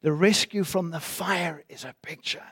The 0.02 0.12
rescue 0.12 0.64
from 0.64 0.90
the 0.90 1.00
fire 1.00 1.64
is 1.68 1.84
a 1.84 1.94
picture 2.02 2.44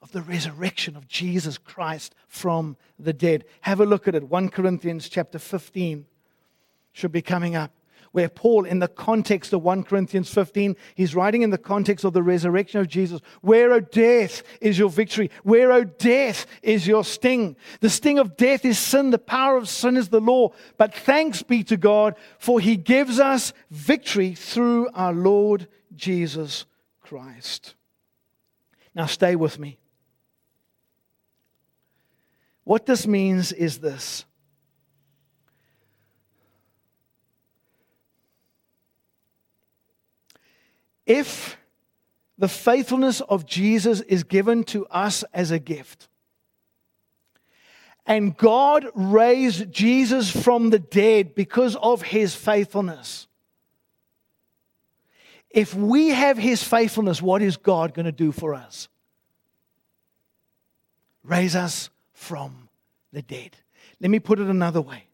of 0.00 0.12
the 0.12 0.22
resurrection 0.22 0.94
of 0.96 1.08
Jesus 1.08 1.58
Christ 1.58 2.14
from 2.28 2.76
the 2.98 3.12
dead. 3.12 3.44
Have 3.62 3.80
a 3.80 3.86
look 3.86 4.06
at 4.06 4.14
it. 4.14 4.28
1 4.28 4.50
Corinthians 4.50 5.08
chapter 5.08 5.38
15 5.38 6.06
should 6.92 7.12
be 7.12 7.22
coming 7.22 7.56
up 7.56 7.72
where 8.12 8.28
Paul, 8.28 8.64
in 8.64 8.78
the 8.78 8.88
context 8.88 9.52
of 9.52 9.62
1 9.62 9.84
Corinthians 9.84 10.32
15, 10.32 10.76
he's 10.94 11.14
writing 11.14 11.42
in 11.42 11.50
the 11.50 11.58
context 11.58 12.04
of 12.04 12.12
the 12.12 12.22
resurrection 12.22 12.80
of 12.80 12.88
Jesus. 12.88 13.20
Where, 13.40 13.72
O 13.72 13.80
death, 13.80 14.42
is 14.60 14.78
your 14.78 14.90
victory? 14.90 15.30
Where, 15.42 15.72
O 15.72 15.84
death, 15.84 16.46
is 16.62 16.86
your 16.86 17.04
sting? 17.04 17.56
The 17.80 17.90
sting 17.90 18.18
of 18.18 18.36
death 18.36 18.64
is 18.64 18.78
sin. 18.78 19.10
The 19.10 19.18
power 19.18 19.56
of 19.56 19.68
sin 19.68 19.96
is 19.96 20.08
the 20.08 20.20
law. 20.20 20.50
But 20.76 20.94
thanks 20.94 21.42
be 21.42 21.62
to 21.64 21.76
God, 21.76 22.14
for 22.38 22.60
he 22.60 22.76
gives 22.76 23.20
us 23.20 23.52
victory 23.70 24.34
through 24.34 24.88
our 24.94 25.12
Lord 25.12 25.68
Jesus 25.94 26.66
Christ. 27.00 27.74
Now, 28.94 29.06
stay 29.06 29.36
with 29.36 29.58
me. 29.58 29.78
What 32.64 32.86
this 32.86 33.06
means 33.06 33.52
is 33.52 33.78
this 33.78 34.24
if 41.06 41.56
the 42.36 42.48
faithfulness 42.48 43.20
of 43.22 43.46
Jesus 43.46 44.00
is 44.02 44.24
given 44.24 44.64
to 44.64 44.86
us 44.86 45.24
as 45.32 45.50
a 45.50 45.58
gift, 45.58 46.08
and 48.06 48.36
God 48.36 48.86
raised 48.94 49.72
Jesus 49.72 50.30
from 50.30 50.70
the 50.70 50.78
dead 50.78 51.34
because 51.34 51.74
of 51.76 52.02
his 52.02 52.34
faithfulness. 52.34 53.26
If 55.50 55.74
we 55.74 56.10
have 56.10 56.38
his 56.38 56.62
faithfulness, 56.62 57.20
what 57.20 57.42
is 57.42 57.56
God 57.56 57.94
going 57.94 58.06
to 58.06 58.12
do 58.12 58.30
for 58.30 58.54
us? 58.54 58.88
Raise 61.24 61.56
us 61.56 61.90
from 62.12 62.68
the 63.12 63.22
dead. 63.22 63.56
Let 64.00 64.10
me 64.10 64.20
put 64.20 64.38
it 64.38 64.46
another 64.46 64.80
way. 64.80 65.05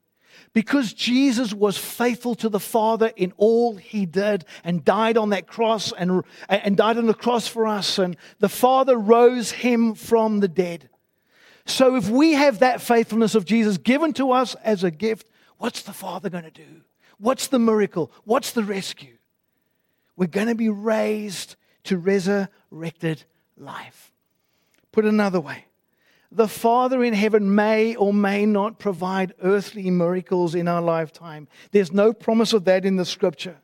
Because 0.53 0.93
Jesus 0.93 1.55
was 1.55 1.79
faithful 1.79 2.35
to 2.37 2.49
the 2.49 2.61
Father 2.61 3.11
in 3.17 3.33
all 3.39 3.77
he 3.77 4.05
did 4.05 4.45
and 4.65 4.85
died 4.85 5.17
on 5.17 5.31
that 5.31 5.47
cross 5.47 5.93
and, 5.93 6.23
and 6.49 6.77
died 6.77 6.99
on 6.99 7.07
the 7.07 7.15
cross 7.15 7.49
for 7.49 7.67
us, 7.67 7.99
and 7.99 8.17
the 8.39 8.51
Father 8.51 8.97
rose 8.99 9.51
him 9.51 9.95
from 9.95 10.41
the 10.41 10.49
dead. 10.49 10.91
So 11.65 11.97
if 11.97 12.09
we 12.09 12.33
have 12.33 12.59
that 12.59 12.83
faithfulness 12.83 13.35
of 13.35 13.45
Jesus 13.45 13.79
given 13.79 14.13
to 14.15 14.33
us 14.33 14.55
as 14.57 14.85
a 14.85 14.91
gift, 14.91 15.29
what's 15.59 15.83
the 15.83 15.93
Father 15.93 16.29
going 16.29 16.45
to 16.45 16.51
do? 16.51 16.83
What's 17.19 17.47
the 17.47 17.59
miracle? 17.59 18.11
What's 18.25 18.53
the 18.53 18.65
rescue? 18.65 19.17
We're 20.17 20.27
going 20.27 20.49
to 20.49 20.55
be 20.55 20.69
raised 20.69 21.57
to 21.85 21.97
resurrected 21.97 23.25
life. 23.57 24.13
Put 24.91 25.05
another 25.05 25.41
way, 25.41 25.65
the 26.37 26.49
Father 26.49 27.05
in 27.05 27.15
heaven 27.15 27.55
may 27.55 27.95
or 27.95 28.13
may 28.13 28.47
not 28.47 28.79
provide 28.79 29.35
earthly 29.43 29.91
miracles 29.91 30.55
in 30.55 30.69
our 30.69 30.81
lifetime. 30.81 31.49
There's 31.71 31.93
no 31.93 32.13
promise 32.13 32.53
of 32.53 32.65
that 32.65 32.85
in 32.85 32.97
the 32.97 33.05
scripture. 33.05 33.57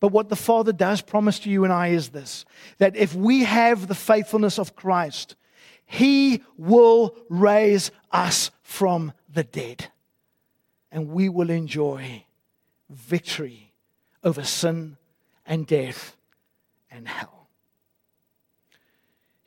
But 0.00 0.12
what 0.12 0.28
the 0.28 0.36
Father 0.36 0.72
does 0.72 1.02
promise 1.02 1.38
to 1.40 1.50
you 1.50 1.64
and 1.64 1.72
I 1.72 1.88
is 1.88 2.10
this 2.10 2.44
that 2.78 2.96
if 2.96 3.14
we 3.14 3.44
have 3.44 3.88
the 3.88 3.94
faithfulness 3.94 4.58
of 4.58 4.76
Christ, 4.76 5.34
He 5.84 6.42
will 6.56 7.16
raise 7.28 7.90
us 8.12 8.50
from 8.62 9.12
the 9.32 9.44
dead. 9.44 9.90
And 10.90 11.10
we 11.10 11.28
will 11.28 11.50
enjoy 11.50 12.24
victory 12.88 13.72
over 14.24 14.42
sin 14.42 14.96
and 15.46 15.66
death 15.66 16.16
and 16.90 17.06
hell. 17.06 17.37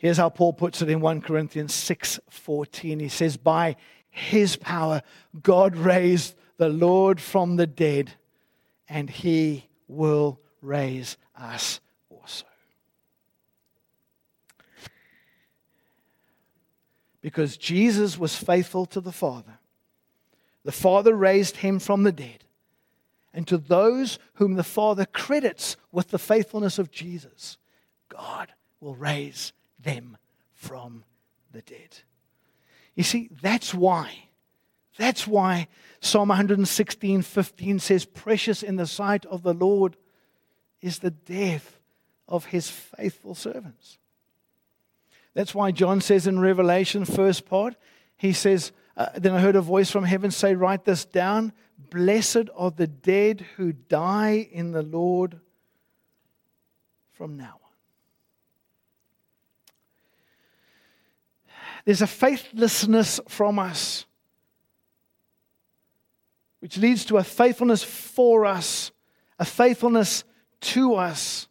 Here's 0.02 0.18
how 0.18 0.30
Paul 0.30 0.54
puts 0.54 0.82
it 0.82 0.90
in 0.90 1.00
1 1.00 1.22
Corinthians 1.22 1.76
6:14. 1.76 3.00
He 3.00 3.08
says, 3.08 3.38
"By 3.38 3.76
his 4.10 4.56
power 4.56 5.04
God 5.44 5.76
raised 5.76 6.34
the 6.58 6.70
Lord 6.70 7.22
from 7.22 7.58
the 7.58 7.68
dead, 7.68 8.14
and 8.90 9.12
he 9.12 9.70
will 9.88 10.42
raise 10.60 11.18
us 11.36 11.82
also." 12.10 12.48
Because 17.22 17.56
Jesus 17.56 18.18
was 18.18 18.36
faithful 18.36 18.88
to 18.88 19.02
the 19.02 19.12
Father. 19.12 19.60
The 20.64 20.72
Father 20.72 21.14
raised 21.14 21.58
him 21.58 21.78
from 21.78 22.02
the 22.02 22.12
dead. 22.12 22.44
And 23.36 23.48
to 23.48 23.60
those 23.60 24.18
whom 24.34 24.56
the 24.56 24.64
Father 24.64 25.06
credits 25.06 25.78
with 25.92 26.08
the 26.08 26.18
faithfulness 26.18 26.80
of 26.80 26.90
Jesus, 26.90 27.60
God 28.10 28.52
will 28.80 28.96
raise 28.96 29.54
them 29.84 30.18
from 30.54 31.04
the 31.52 31.62
dead. 31.62 31.98
You 32.96 33.04
see, 33.04 33.30
that's 33.42 33.74
why. 33.74 34.12
That's 34.98 35.26
why 35.26 35.68
Psalm 36.02 36.30
116 36.30 37.22
15 37.22 37.80
says, 37.80 38.06
Precious 38.06 38.62
in 38.62 38.76
the 38.76 38.88
sight 38.88 39.26
of 39.26 39.44
the 39.44 39.54
Lord 39.54 39.96
is 40.82 41.00
the 41.00 41.12
death 41.12 41.80
of 42.28 42.46
his 42.46 42.70
faithful 42.70 43.36
servants. 43.36 43.98
That's 45.34 45.56
why 45.56 45.72
John 45.72 46.02
says 46.02 46.28
in 46.28 46.40
Revelation, 46.40 47.06
first 47.06 47.46
part, 47.46 47.76
he 48.18 48.34
says, 48.34 48.74
uh, 48.98 49.08
Then 49.16 49.34
I 49.34 49.40
heard 49.40 49.56
a 49.56 49.62
voice 49.62 49.90
from 49.90 50.04
heaven 50.04 50.32
say, 50.32 50.56
Write 50.56 50.84
this 50.86 51.06
down. 51.06 51.54
Blessed 51.90 52.50
are 52.56 52.72
the 52.72 52.88
dead 52.88 53.46
who 53.58 53.74
die 53.74 54.48
in 54.52 54.72
the 54.72 54.84
Lord 54.84 55.40
from 57.14 57.38
now 57.38 57.61
There's 61.86 62.02
a 62.02 62.08
faithlessness 62.08 63.20
from 63.28 63.60
us, 63.60 64.06
which 66.60 66.78
leads 66.78 67.06
to 67.06 67.18
a 67.18 67.24
faithfulness 67.24 67.84
for 67.84 68.46
us, 68.46 68.92
a 69.40 69.46
faithfulness 69.46 70.24
to 70.62 70.96
us. 70.96 71.48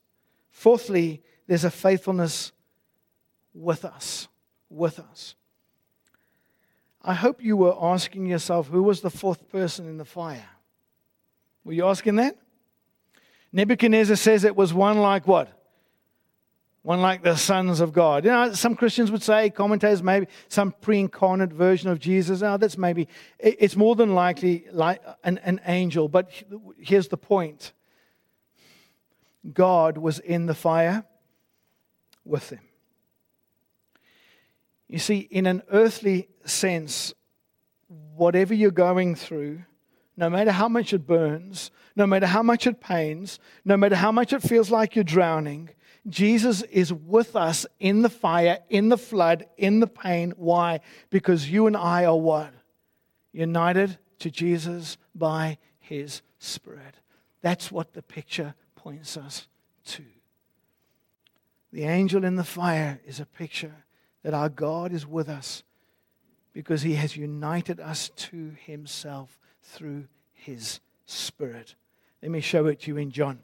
Fourthly, 0.50 1.22
there's 1.46 1.64
a 1.64 1.70
faithfulness 1.70 2.52
with 3.52 3.84
us. 3.84 4.28
With 4.68 5.00
us. 5.00 5.34
I 7.02 7.14
hope 7.14 7.42
you 7.42 7.56
were 7.56 7.74
asking 7.80 8.26
yourself 8.26 8.68
who 8.68 8.82
was 8.82 9.00
the 9.00 9.10
fourth 9.10 9.48
person 9.48 9.88
in 9.88 9.96
the 9.96 10.04
fire? 10.04 10.48
Were 11.64 11.72
you 11.72 11.86
asking 11.86 12.16
that? 12.16 12.36
Nebuchadnezzar 13.52 14.16
says 14.16 14.44
it 14.44 14.54
was 14.54 14.72
one 14.72 14.98
like 14.98 15.26
what? 15.26 15.59
One 16.82 17.00
like 17.00 17.22
the 17.22 17.36
sons 17.36 17.80
of 17.80 17.92
God. 17.92 18.24
You 18.24 18.30
know, 18.30 18.52
some 18.52 18.74
Christians 18.74 19.10
would 19.10 19.22
say, 19.22 19.50
commentators 19.50 20.02
maybe, 20.02 20.28
some 20.48 20.72
pre 20.72 21.00
incarnate 21.00 21.52
version 21.52 21.90
of 21.90 21.98
Jesus. 21.98 22.40
Now, 22.40 22.56
that's 22.56 22.78
maybe, 22.78 23.08
it's 23.38 23.76
more 23.76 23.94
than 23.94 24.14
likely 24.14 24.66
like 24.72 25.02
an, 25.22 25.38
an 25.38 25.60
angel. 25.66 26.08
But 26.08 26.30
here's 26.78 27.08
the 27.08 27.18
point 27.18 27.72
God 29.52 29.98
was 29.98 30.18
in 30.18 30.46
the 30.46 30.54
fire 30.54 31.04
with 32.24 32.48
them. 32.48 32.60
You 34.88 34.98
see, 34.98 35.18
in 35.18 35.46
an 35.46 35.62
earthly 35.70 36.28
sense, 36.44 37.14
whatever 38.16 38.54
you're 38.54 38.70
going 38.70 39.14
through, 39.14 39.62
no 40.16 40.28
matter 40.28 40.50
how 40.50 40.68
much 40.68 40.92
it 40.92 41.06
burns, 41.06 41.70
no 41.94 42.06
matter 42.06 42.26
how 42.26 42.42
much 42.42 42.66
it 42.66 42.80
pains, 42.80 43.38
no 43.64 43.76
matter 43.76 43.96
how 43.96 44.10
much 44.10 44.32
it 44.32 44.42
feels 44.42 44.70
like 44.70 44.94
you're 44.94 45.04
drowning, 45.04 45.70
Jesus 46.08 46.62
is 46.62 46.92
with 46.92 47.36
us 47.36 47.66
in 47.78 48.02
the 48.02 48.08
fire, 48.08 48.58
in 48.68 48.88
the 48.88 48.98
flood, 48.98 49.46
in 49.56 49.80
the 49.80 49.86
pain. 49.86 50.32
Why? 50.36 50.80
Because 51.10 51.50
you 51.50 51.66
and 51.66 51.76
I 51.76 52.04
are 52.06 52.18
what? 52.18 52.52
United 53.32 53.98
to 54.20 54.30
Jesus 54.30 54.96
by 55.14 55.58
his 55.78 56.22
Spirit. 56.38 56.96
That's 57.42 57.70
what 57.70 57.92
the 57.92 58.02
picture 58.02 58.54
points 58.76 59.16
us 59.16 59.46
to. 59.86 60.04
The 61.72 61.84
angel 61.84 62.24
in 62.24 62.36
the 62.36 62.44
fire 62.44 63.00
is 63.06 63.20
a 63.20 63.26
picture 63.26 63.84
that 64.22 64.34
our 64.34 64.48
God 64.48 64.92
is 64.92 65.06
with 65.06 65.28
us 65.28 65.62
because 66.52 66.82
he 66.82 66.94
has 66.94 67.16
united 67.16 67.78
us 67.78 68.10
to 68.16 68.52
himself 68.64 69.38
through 69.62 70.06
his 70.32 70.80
Spirit. 71.06 71.74
Let 72.22 72.30
me 72.30 72.40
show 72.40 72.66
it 72.66 72.80
to 72.80 72.88
you 72.88 72.96
in 72.96 73.10
John. 73.10 73.40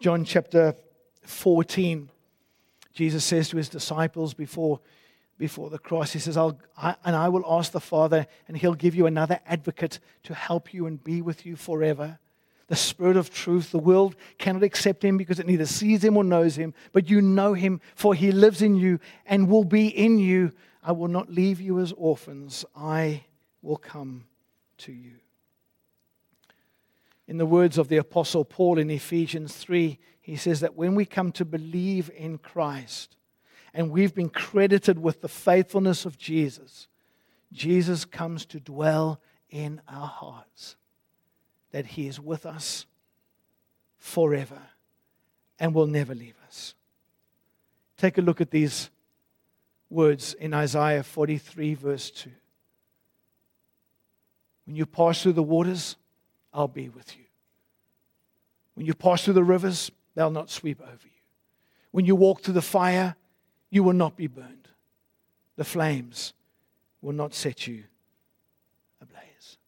John 0.00 0.24
chapter 0.24 0.74
14, 1.26 2.08
Jesus 2.92 3.24
says 3.24 3.48
to 3.50 3.56
his 3.56 3.68
disciples 3.68 4.34
before, 4.34 4.80
before 5.38 5.68
the 5.68 5.78
cross, 5.78 6.12
He 6.12 6.18
says, 6.18 6.36
I'll, 6.36 6.58
I, 6.76 6.96
And 7.04 7.14
I 7.14 7.28
will 7.28 7.44
ask 7.46 7.72
the 7.72 7.80
Father, 7.80 8.26
and 8.48 8.56
He'll 8.56 8.74
give 8.74 8.94
you 8.94 9.06
another 9.06 9.40
advocate 9.46 9.98
to 10.24 10.34
help 10.34 10.72
you 10.72 10.86
and 10.86 11.02
be 11.02 11.20
with 11.20 11.44
you 11.44 11.56
forever. 11.56 12.18
The 12.68 12.76
Spirit 12.76 13.16
of 13.16 13.30
truth. 13.30 13.70
The 13.70 13.78
world 13.78 14.16
cannot 14.38 14.62
accept 14.62 15.04
Him 15.04 15.16
because 15.16 15.38
it 15.38 15.46
neither 15.46 15.66
sees 15.66 16.02
Him 16.02 16.16
or 16.16 16.24
knows 16.24 16.56
Him, 16.56 16.74
but 16.92 17.10
you 17.10 17.20
know 17.20 17.54
Him, 17.54 17.80
for 17.94 18.14
He 18.14 18.32
lives 18.32 18.62
in 18.62 18.76
you 18.76 18.98
and 19.26 19.48
will 19.48 19.64
be 19.64 19.88
in 19.88 20.18
you. 20.18 20.52
I 20.82 20.92
will 20.92 21.08
not 21.08 21.30
leave 21.30 21.60
you 21.60 21.80
as 21.80 21.92
orphans, 21.92 22.64
I 22.74 23.24
will 23.60 23.76
come 23.76 24.24
to 24.78 24.92
you. 24.92 25.16
In 27.28 27.38
the 27.38 27.46
words 27.46 27.76
of 27.78 27.88
the 27.88 27.96
Apostle 27.96 28.44
Paul 28.44 28.78
in 28.78 28.90
Ephesians 28.90 29.56
3, 29.56 29.98
he 30.20 30.36
says 30.36 30.60
that 30.60 30.76
when 30.76 30.94
we 30.94 31.04
come 31.04 31.32
to 31.32 31.44
believe 31.44 32.10
in 32.16 32.38
Christ 32.38 33.16
and 33.74 33.90
we've 33.90 34.14
been 34.14 34.28
credited 34.28 34.98
with 34.98 35.20
the 35.20 35.28
faithfulness 35.28 36.04
of 36.04 36.18
Jesus, 36.18 36.88
Jesus 37.52 38.04
comes 38.04 38.46
to 38.46 38.60
dwell 38.60 39.20
in 39.50 39.80
our 39.88 40.06
hearts, 40.06 40.76
that 41.72 41.86
he 41.86 42.06
is 42.06 42.20
with 42.20 42.46
us 42.46 42.86
forever 43.98 44.60
and 45.58 45.74
will 45.74 45.86
never 45.86 46.14
leave 46.14 46.36
us. 46.46 46.74
Take 47.96 48.18
a 48.18 48.22
look 48.22 48.40
at 48.40 48.50
these 48.50 48.90
words 49.88 50.34
in 50.34 50.52
Isaiah 50.52 51.02
43, 51.02 51.74
verse 51.74 52.10
2. 52.10 52.30
When 54.66 54.76
you 54.76 54.86
pass 54.86 55.22
through 55.22 55.34
the 55.34 55.42
waters, 55.42 55.96
I'll 56.56 56.68
be 56.68 56.88
with 56.88 57.16
you. 57.18 57.24
When 58.74 58.86
you 58.86 58.94
pass 58.94 59.22
through 59.22 59.34
the 59.34 59.44
rivers, 59.44 59.90
they'll 60.14 60.30
not 60.30 60.50
sweep 60.50 60.80
over 60.80 61.04
you. 61.04 61.10
When 61.90 62.06
you 62.06 62.16
walk 62.16 62.40
through 62.40 62.54
the 62.54 62.62
fire, 62.62 63.14
you 63.68 63.82
will 63.82 63.92
not 63.92 64.16
be 64.16 64.26
burned. 64.26 64.68
The 65.56 65.64
flames 65.64 66.32
will 67.02 67.12
not 67.12 67.34
set 67.34 67.66
you 67.66 67.84
ablaze. 69.02 69.58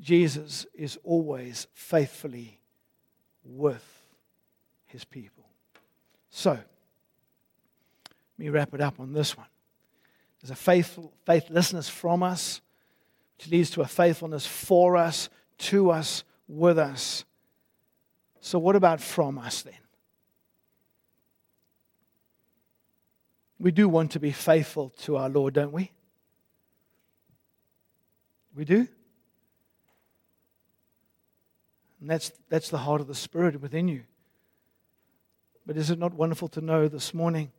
Jesus 0.00 0.66
is 0.74 0.98
always 1.04 1.68
faithfully 1.72 2.58
with 3.44 3.84
his 4.86 5.04
people. 5.04 5.44
So, 6.30 6.50
let 6.50 6.64
me 8.38 8.48
wrap 8.48 8.74
it 8.74 8.80
up 8.80 8.98
on 8.98 9.12
this 9.12 9.36
one. 9.36 9.46
There's 10.44 10.50
a 10.50 10.56
faithful, 10.56 11.10
faithlessness 11.24 11.88
from 11.88 12.22
us, 12.22 12.60
which 13.38 13.48
leads 13.48 13.70
to 13.70 13.80
a 13.80 13.86
faithfulness 13.86 14.46
for 14.46 14.94
us, 14.94 15.30
to 15.56 15.90
us, 15.90 16.22
with 16.46 16.78
us. 16.78 17.24
So, 18.40 18.58
what 18.58 18.76
about 18.76 19.00
from 19.00 19.38
us 19.38 19.62
then? 19.62 19.72
We 23.58 23.70
do 23.70 23.88
want 23.88 24.10
to 24.10 24.20
be 24.20 24.32
faithful 24.32 24.90
to 25.04 25.16
our 25.16 25.30
Lord, 25.30 25.54
don't 25.54 25.72
we? 25.72 25.92
We 28.54 28.66
do. 28.66 28.86
And 32.00 32.10
that's, 32.10 32.30
that's 32.50 32.68
the 32.68 32.76
heart 32.76 33.00
of 33.00 33.06
the 33.06 33.14
Spirit 33.14 33.62
within 33.62 33.88
you. 33.88 34.02
But 35.64 35.78
is 35.78 35.88
it 35.88 35.98
not 35.98 36.12
wonderful 36.12 36.48
to 36.48 36.60
know 36.60 36.86
this 36.86 37.14
morning? 37.14 37.50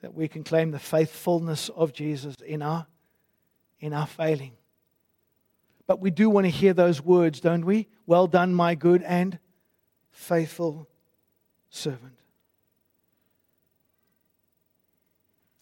That 0.00 0.14
we 0.14 0.28
can 0.28 0.44
claim 0.44 0.70
the 0.70 0.78
faithfulness 0.78 1.68
of 1.70 1.92
Jesus 1.92 2.36
in 2.44 2.62
our, 2.62 2.86
in 3.80 3.92
our 3.92 4.06
failing. 4.06 4.52
But 5.86 6.00
we 6.00 6.10
do 6.10 6.28
want 6.28 6.46
to 6.46 6.50
hear 6.50 6.72
those 6.72 7.02
words, 7.02 7.40
don't 7.40 7.64
we? 7.64 7.88
Well 8.06 8.26
done, 8.26 8.54
my 8.54 8.74
good 8.74 9.02
and 9.02 9.38
faithful 10.10 10.88
servant. 11.70 12.18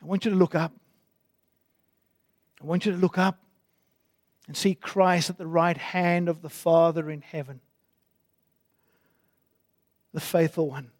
I 0.02 0.06
want 0.06 0.24
you 0.24 0.30
to 0.30 0.36
look 0.36 0.54
up. 0.54 0.72
I 2.60 2.66
want 2.66 2.86
you 2.86 2.92
to 2.92 2.98
look 2.98 3.18
up 3.18 3.38
and 4.46 4.56
see 4.56 4.74
Christ 4.74 5.30
at 5.30 5.38
the 5.38 5.46
right 5.46 5.76
hand 5.76 6.28
of 6.28 6.42
the 6.42 6.50
Father 6.50 7.10
in 7.10 7.22
heaven, 7.22 7.60
the 10.12 10.20
faithful 10.20 10.68
one, 10.68 10.90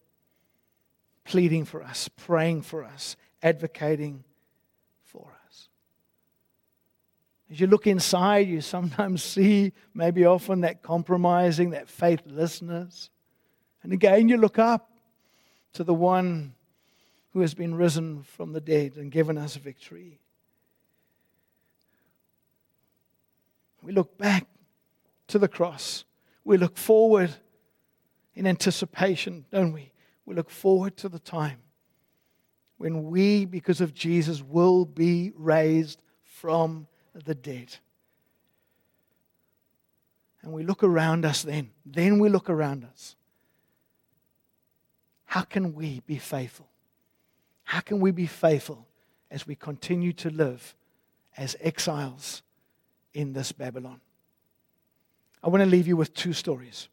pleading 1.24 1.64
for 1.64 1.82
us, 1.82 2.08
praying 2.08 2.62
for 2.62 2.84
us, 2.84 3.16
advocating 3.44 4.24
for 5.02 5.30
us. 5.46 5.68
As 7.50 7.60
you 7.60 7.66
look 7.66 7.86
inside, 7.86 8.48
you 8.48 8.62
sometimes 8.62 9.22
see, 9.34 9.72
maybe 9.92 10.24
often, 10.24 10.62
that 10.62 10.82
compromising, 10.82 11.70
that 11.70 11.88
faithlessness. 11.88 13.10
And 13.82 13.92
again, 13.92 14.28
you 14.28 14.38
look 14.38 14.58
up 14.58 14.90
to 15.74 15.84
the 15.84 15.94
one 15.94 16.54
who 17.32 17.40
has 17.40 17.52
been 17.52 17.74
risen 17.74 18.22
from 18.22 18.52
the 18.52 18.60
dead 18.60 18.96
and 18.96 19.12
given 19.12 19.36
us 19.36 19.56
victory. 19.56 20.20
We 23.82 23.92
look 23.92 24.16
back 24.16 24.46
to 25.28 25.38
the 25.38 25.48
cross. 25.48 26.04
We 26.44 26.56
look 26.56 26.78
forward 26.78 27.34
in 28.34 28.46
anticipation, 28.46 29.44
don't 29.52 29.72
we? 29.72 29.92
We 30.24 30.34
look 30.34 30.48
forward 30.48 30.96
to 30.98 31.10
the 31.10 31.18
time 31.18 31.63
when 32.78 33.04
we, 33.04 33.44
because 33.44 33.80
of 33.80 33.94
Jesus, 33.94 34.42
will 34.42 34.84
be 34.84 35.32
raised 35.36 36.00
from 36.22 36.86
the 37.24 37.34
dead. 37.34 37.76
And 40.42 40.52
we 40.52 40.62
look 40.62 40.82
around 40.82 41.24
us 41.24 41.42
then. 41.42 41.70
Then 41.86 42.18
we 42.18 42.28
look 42.28 42.50
around 42.50 42.84
us. 42.84 43.16
How 45.24 45.42
can 45.42 45.74
we 45.74 46.00
be 46.06 46.18
faithful? 46.18 46.68
How 47.64 47.80
can 47.80 48.00
we 48.00 48.10
be 48.10 48.26
faithful 48.26 48.86
as 49.30 49.46
we 49.46 49.54
continue 49.54 50.12
to 50.12 50.30
live 50.30 50.76
as 51.36 51.56
exiles 51.60 52.42
in 53.14 53.32
this 53.32 53.52
Babylon? 53.52 54.00
I 55.42 55.48
want 55.48 55.62
to 55.62 55.68
leave 55.68 55.88
you 55.88 55.96
with 55.96 56.14
two 56.14 56.32
stories. 56.32 56.88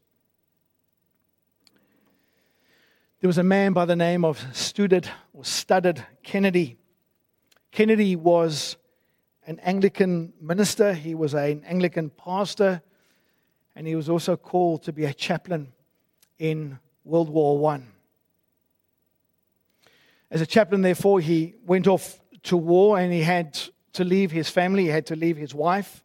There 3.22 3.28
was 3.28 3.38
a 3.38 3.44
man 3.44 3.72
by 3.72 3.84
the 3.84 3.94
name 3.94 4.24
of 4.24 4.44
Studed 4.52 5.08
or 5.32 5.44
Studdert 5.44 6.04
Kennedy. 6.24 6.76
Kennedy 7.70 8.16
was 8.16 8.76
an 9.46 9.60
Anglican 9.60 10.32
minister, 10.40 10.92
he 10.92 11.14
was 11.14 11.32
an 11.32 11.62
Anglican 11.64 12.10
pastor, 12.10 12.82
and 13.76 13.86
he 13.86 13.94
was 13.94 14.08
also 14.08 14.36
called 14.36 14.82
to 14.82 14.92
be 14.92 15.04
a 15.04 15.14
chaplain 15.14 15.72
in 16.40 16.80
World 17.04 17.30
War 17.30 17.70
I. 17.70 17.82
As 20.28 20.40
a 20.40 20.46
chaplain, 20.46 20.82
therefore, 20.82 21.20
he 21.20 21.54
went 21.64 21.86
off 21.86 22.20
to 22.42 22.56
war 22.56 22.98
and 22.98 23.12
he 23.12 23.22
had 23.22 23.56
to 23.92 24.02
leave 24.02 24.32
his 24.32 24.48
family, 24.48 24.82
he 24.82 24.88
had 24.88 25.06
to 25.06 25.14
leave 25.14 25.36
his 25.36 25.54
wife 25.54 26.02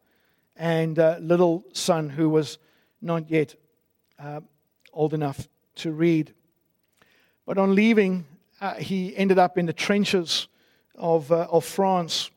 and 0.54 1.00
uh, 1.00 1.16
little 1.18 1.64
son 1.72 2.10
who 2.10 2.30
was 2.30 2.58
not 3.02 3.28
yet 3.28 3.56
uh, 4.20 4.40
old 4.92 5.14
enough 5.14 5.48
to 5.74 5.90
read. 5.90 6.32
But 7.48 7.56
on 7.56 7.74
leaving, 7.74 8.26
uh, 8.60 8.74
he 8.74 9.16
ended 9.16 9.38
up 9.38 9.56
in 9.56 9.64
the 9.64 9.72
trenches 9.72 10.48
of, 10.96 11.32
uh, 11.32 11.48
of 11.50 11.64
France 11.64 12.30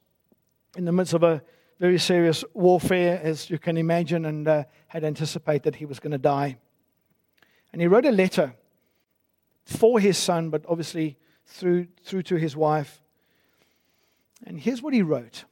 in 0.78 0.86
the 0.86 0.94
midst 0.94 1.14
of 1.14 1.22
a 1.22 1.44
very 1.82 2.00
serious 2.00 2.46
warfare, 2.54 3.20
as 3.22 3.50
you 3.50 3.60
can 3.60 3.76
imagine, 3.76 4.24
and 4.24 4.48
uh, 4.48 4.64
had 4.88 5.04
anticipated 5.04 5.64
that 5.64 5.76
he 5.76 5.86
was 5.86 6.00
going 6.00 6.14
to 6.14 6.18
die. 6.18 6.56
And 7.74 7.82
he 7.82 7.90
wrote 7.90 8.06
a 8.06 8.12
letter 8.12 8.56
for 9.66 10.00
his 10.00 10.18
son, 10.18 10.50
but 10.50 10.64
obviously 10.66 11.18
through, 11.46 11.88
through 12.06 12.24
to 12.24 12.38
his 12.38 12.56
wife. 12.56 13.02
And 14.46 14.58
here's 14.58 14.82
what 14.82 14.94
he 14.94 15.02
wrote. 15.02 15.44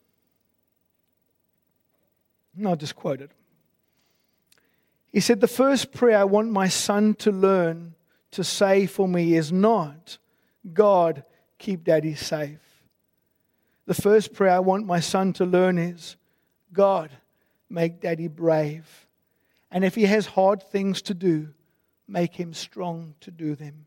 And 2.56 2.66
I'll 2.66 2.78
just 2.78 2.96
quote 2.96 3.20
it. 3.20 3.32
He 5.12 5.20
said, 5.20 5.42
The 5.42 5.50
first 5.50 5.92
prayer 5.92 6.20
I 6.20 6.24
want 6.24 6.50
my 6.50 6.70
son 6.70 7.14
to 7.16 7.32
learn 7.34 7.96
to 8.32 8.44
say 8.44 8.86
for 8.86 9.08
me 9.08 9.36
is 9.36 9.52
not, 9.52 10.18
God, 10.74 11.24
keep 11.58 11.84
daddy 11.84 12.16
safe. 12.16 12.60
The 13.86 13.94
first 13.94 14.34
prayer 14.34 14.54
I 14.54 14.60
want 14.60 14.86
my 14.86 15.00
son 15.00 15.34
to 15.34 15.46
learn 15.46 15.78
is, 15.78 16.16
God, 16.72 17.10
make 17.70 18.02
daddy 18.02 18.28
brave. 18.28 19.08
And 19.72 19.84
if 19.84 19.96
he 19.96 20.04
has 20.06 20.26
hard 20.26 20.62
things 20.62 21.02
to 21.04 21.14
do, 21.14 21.50
make 22.08 22.36
him 22.36 22.54
strong 22.54 23.16
to 23.22 23.32
do 23.32 23.56
them. 23.56 23.86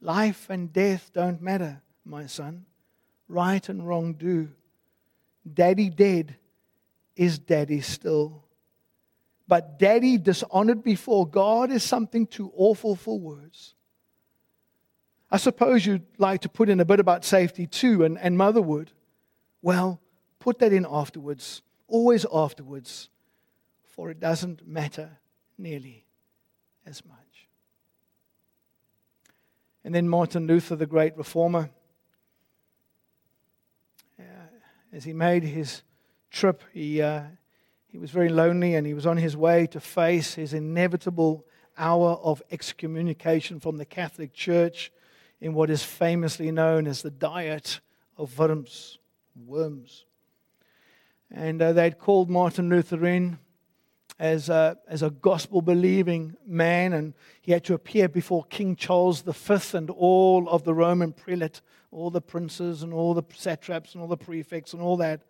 Life 0.00 0.48
and 0.48 0.72
death 0.72 1.10
don't 1.12 1.42
matter, 1.42 1.82
my 2.04 2.26
son. 2.26 2.64
Right 3.28 3.68
and 3.68 3.86
wrong 3.86 4.14
do. 4.14 4.48
Daddy 5.52 5.90
dead 5.90 6.36
is 7.16 7.38
daddy 7.38 7.80
still. 7.80 8.44
But 9.50 9.80
daddy 9.80 10.16
dishonored 10.16 10.84
before 10.84 11.26
God 11.26 11.72
is 11.72 11.82
something 11.82 12.28
too 12.28 12.52
awful 12.54 12.94
for 12.94 13.18
words. 13.18 13.74
I 15.28 15.38
suppose 15.38 15.84
you'd 15.84 16.06
like 16.18 16.42
to 16.42 16.48
put 16.48 16.68
in 16.68 16.78
a 16.78 16.84
bit 16.84 17.00
about 17.00 17.24
safety 17.24 17.66
too, 17.66 18.04
and, 18.04 18.16
and 18.16 18.38
mother 18.38 18.62
would. 18.62 18.92
Well, 19.60 20.00
put 20.38 20.60
that 20.60 20.72
in 20.72 20.86
afterwards, 20.88 21.62
always 21.88 22.24
afterwards, 22.32 23.10
for 23.82 24.08
it 24.08 24.20
doesn't 24.20 24.68
matter 24.68 25.18
nearly 25.58 26.06
as 26.86 27.04
much. 27.04 27.48
And 29.82 29.92
then 29.92 30.08
Martin 30.08 30.46
Luther, 30.46 30.76
the 30.76 30.86
great 30.86 31.16
reformer, 31.16 31.70
uh, 34.16 34.22
as 34.92 35.02
he 35.02 35.12
made 35.12 35.42
his 35.42 35.82
trip, 36.30 36.62
he, 36.72 37.02
uh, 37.02 37.22
he 37.90 37.98
was 37.98 38.10
very 38.10 38.28
lonely 38.28 38.74
and 38.74 38.86
he 38.86 38.94
was 38.94 39.06
on 39.06 39.16
his 39.16 39.36
way 39.36 39.66
to 39.66 39.80
face 39.80 40.34
his 40.34 40.54
inevitable 40.54 41.44
hour 41.76 42.12
of 42.22 42.42
excommunication 42.50 43.58
from 43.58 43.78
the 43.78 43.84
Catholic 43.84 44.32
Church 44.32 44.92
in 45.40 45.54
what 45.54 45.70
is 45.70 45.82
famously 45.82 46.52
known 46.52 46.86
as 46.86 47.02
the 47.02 47.10
Diet 47.10 47.80
of 48.16 48.38
Worms. 48.38 48.98
worms. 49.46 50.04
And 51.32 51.60
uh, 51.60 51.72
they'd 51.72 51.98
called 51.98 52.30
Martin 52.30 52.68
Luther 52.68 53.04
in 53.06 53.38
as 54.20 54.48
a, 54.48 54.76
as 54.86 55.02
a 55.02 55.10
gospel 55.10 55.62
believing 55.62 56.36
man, 56.46 56.92
and 56.92 57.14
he 57.40 57.52
had 57.52 57.64
to 57.64 57.74
appear 57.74 58.08
before 58.08 58.44
King 58.44 58.76
Charles 58.76 59.22
V 59.22 59.78
and 59.78 59.90
all 59.90 60.48
of 60.48 60.62
the 60.64 60.74
Roman 60.74 61.12
prelate, 61.12 61.62
all 61.90 62.10
the 62.10 62.20
princes 62.20 62.82
and 62.82 62.92
all 62.92 63.14
the 63.14 63.22
satraps 63.34 63.94
and 63.94 64.02
all 64.02 64.08
the 64.08 64.16
prefects 64.16 64.74
and 64.74 64.82
all 64.82 64.98
that. 64.98 65.22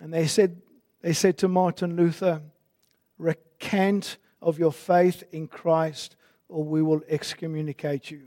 And 0.00 0.12
they 0.12 0.26
said, 0.26 0.60
they 1.02 1.12
said 1.12 1.38
to 1.38 1.48
Martin 1.48 1.96
Luther, 1.96 2.42
recant 3.18 4.18
of 4.42 4.58
your 4.58 4.72
faith 4.72 5.24
in 5.32 5.48
Christ, 5.48 6.16
or 6.48 6.64
we 6.64 6.82
will 6.82 7.02
excommunicate 7.08 8.10
you. 8.10 8.22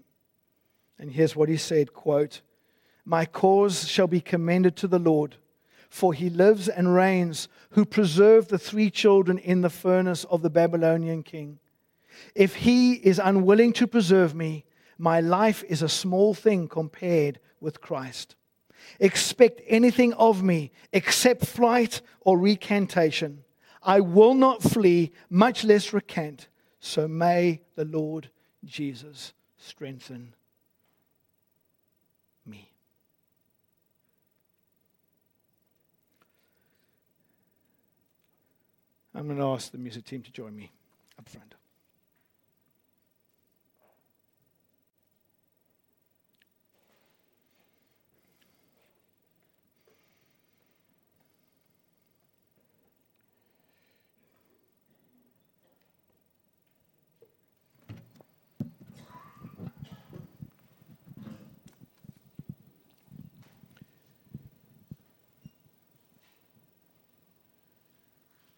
And 0.98 1.12
here's 1.12 1.36
what 1.36 1.50
he 1.50 1.58
said, 1.58 1.94
quote, 1.94 2.42
My 3.06 3.26
cause 3.26 3.88
shall 3.88 4.08
be 4.08 4.22
commended 4.22 4.76
to 4.78 4.88
the 4.88 5.00
Lord 5.00 5.38
for 5.90 6.14
he 6.14 6.30
lives 6.30 6.70
and 6.70 6.94
reigns, 6.94 7.50
who 7.72 7.84
preserved 7.84 8.50
the 8.50 8.60
three 8.60 8.92
children 8.92 9.38
in 9.40 9.62
the 9.62 9.70
furnace 9.70 10.24
of 10.26 10.42
the 10.42 10.50
Babylonian 10.50 11.24
king. 11.24 11.60
If 12.36 12.56
he 12.56 12.94
is 12.94 13.20
unwilling 13.20 13.74
to 13.74 13.88
preserve 13.88 14.36
me, 14.36 14.66
my 14.98 15.20
life 15.20 15.64
is 15.68 15.82
a 15.82 15.90
small 15.90 16.34
thing 16.34 16.68
compared 16.68 17.40
with 17.60 17.82
Christ. 17.82 18.36
Expect 19.00 19.62
anything 19.68 20.14
of 20.14 20.44
me 20.44 20.72
except 20.92 21.46
flight 21.46 22.02
or 22.22 22.38
recantation. 22.38 23.44
I 23.82 24.02
will 24.02 24.34
not 24.34 24.62
flee, 24.62 25.12
much 25.30 25.64
less 25.64 25.94
recant. 25.94 26.48
So 26.80 27.08
may 27.08 27.62
the 27.76 27.86
Lord 27.86 28.30
Jesus 28.66 29.34
strengthen 29.58 30.34
me. 32.46 32.72
I'm 39.14 39.26
going 39.26 39.38
to 39.38 39.46
ask 39.46 39.72
the 39.72 39.78
music 39.78 40.06
team 40.06 40.22
to 40.24 40.32
join 40.32 40.56
me 40.56 40.72
up 41.18 41.28
front. 41.28 41.56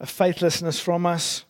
A 0.01 0.05
faithlessness 0.07 0.79
from 0.79 1.05
us, 1.05 1.45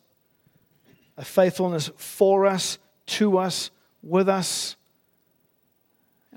a 1.16 1.24
faithfulness 1.24 1.90
for 1.96 2.46
us, 2.46 2.78
to 3.06 3.38
us, 3.38 3.72
with 4.04 4.28
us. 4.28 4.76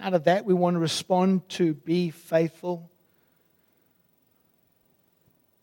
Out 0.01 0.15
of 0.15 0.25
that, 0.25 0.45
we 0.45 0.55
want 0.55 0.77
to 0.77 0.79
respond 0.79 1.49
to 1.51 1.75
be 1.75 2.11
faithful. 2.11 2.89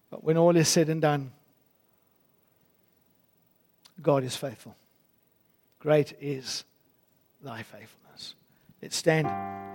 But 0.09 0.25
when 0.25 0.37
all 0.37 0.57
is 0.57 0.67
said 0.67 0.89
and 0.89 1.01
done, 1.01 1.31
God 4.01 4.25
is 4.25 4.35
faithful. 4.35 4.75
Great 5.79 6.13
is 6.19 6.65
thy 7.41 7.63
faithfulness. 7.63 8.35
Let's 8.81 8.97
stand. 8.97 9.61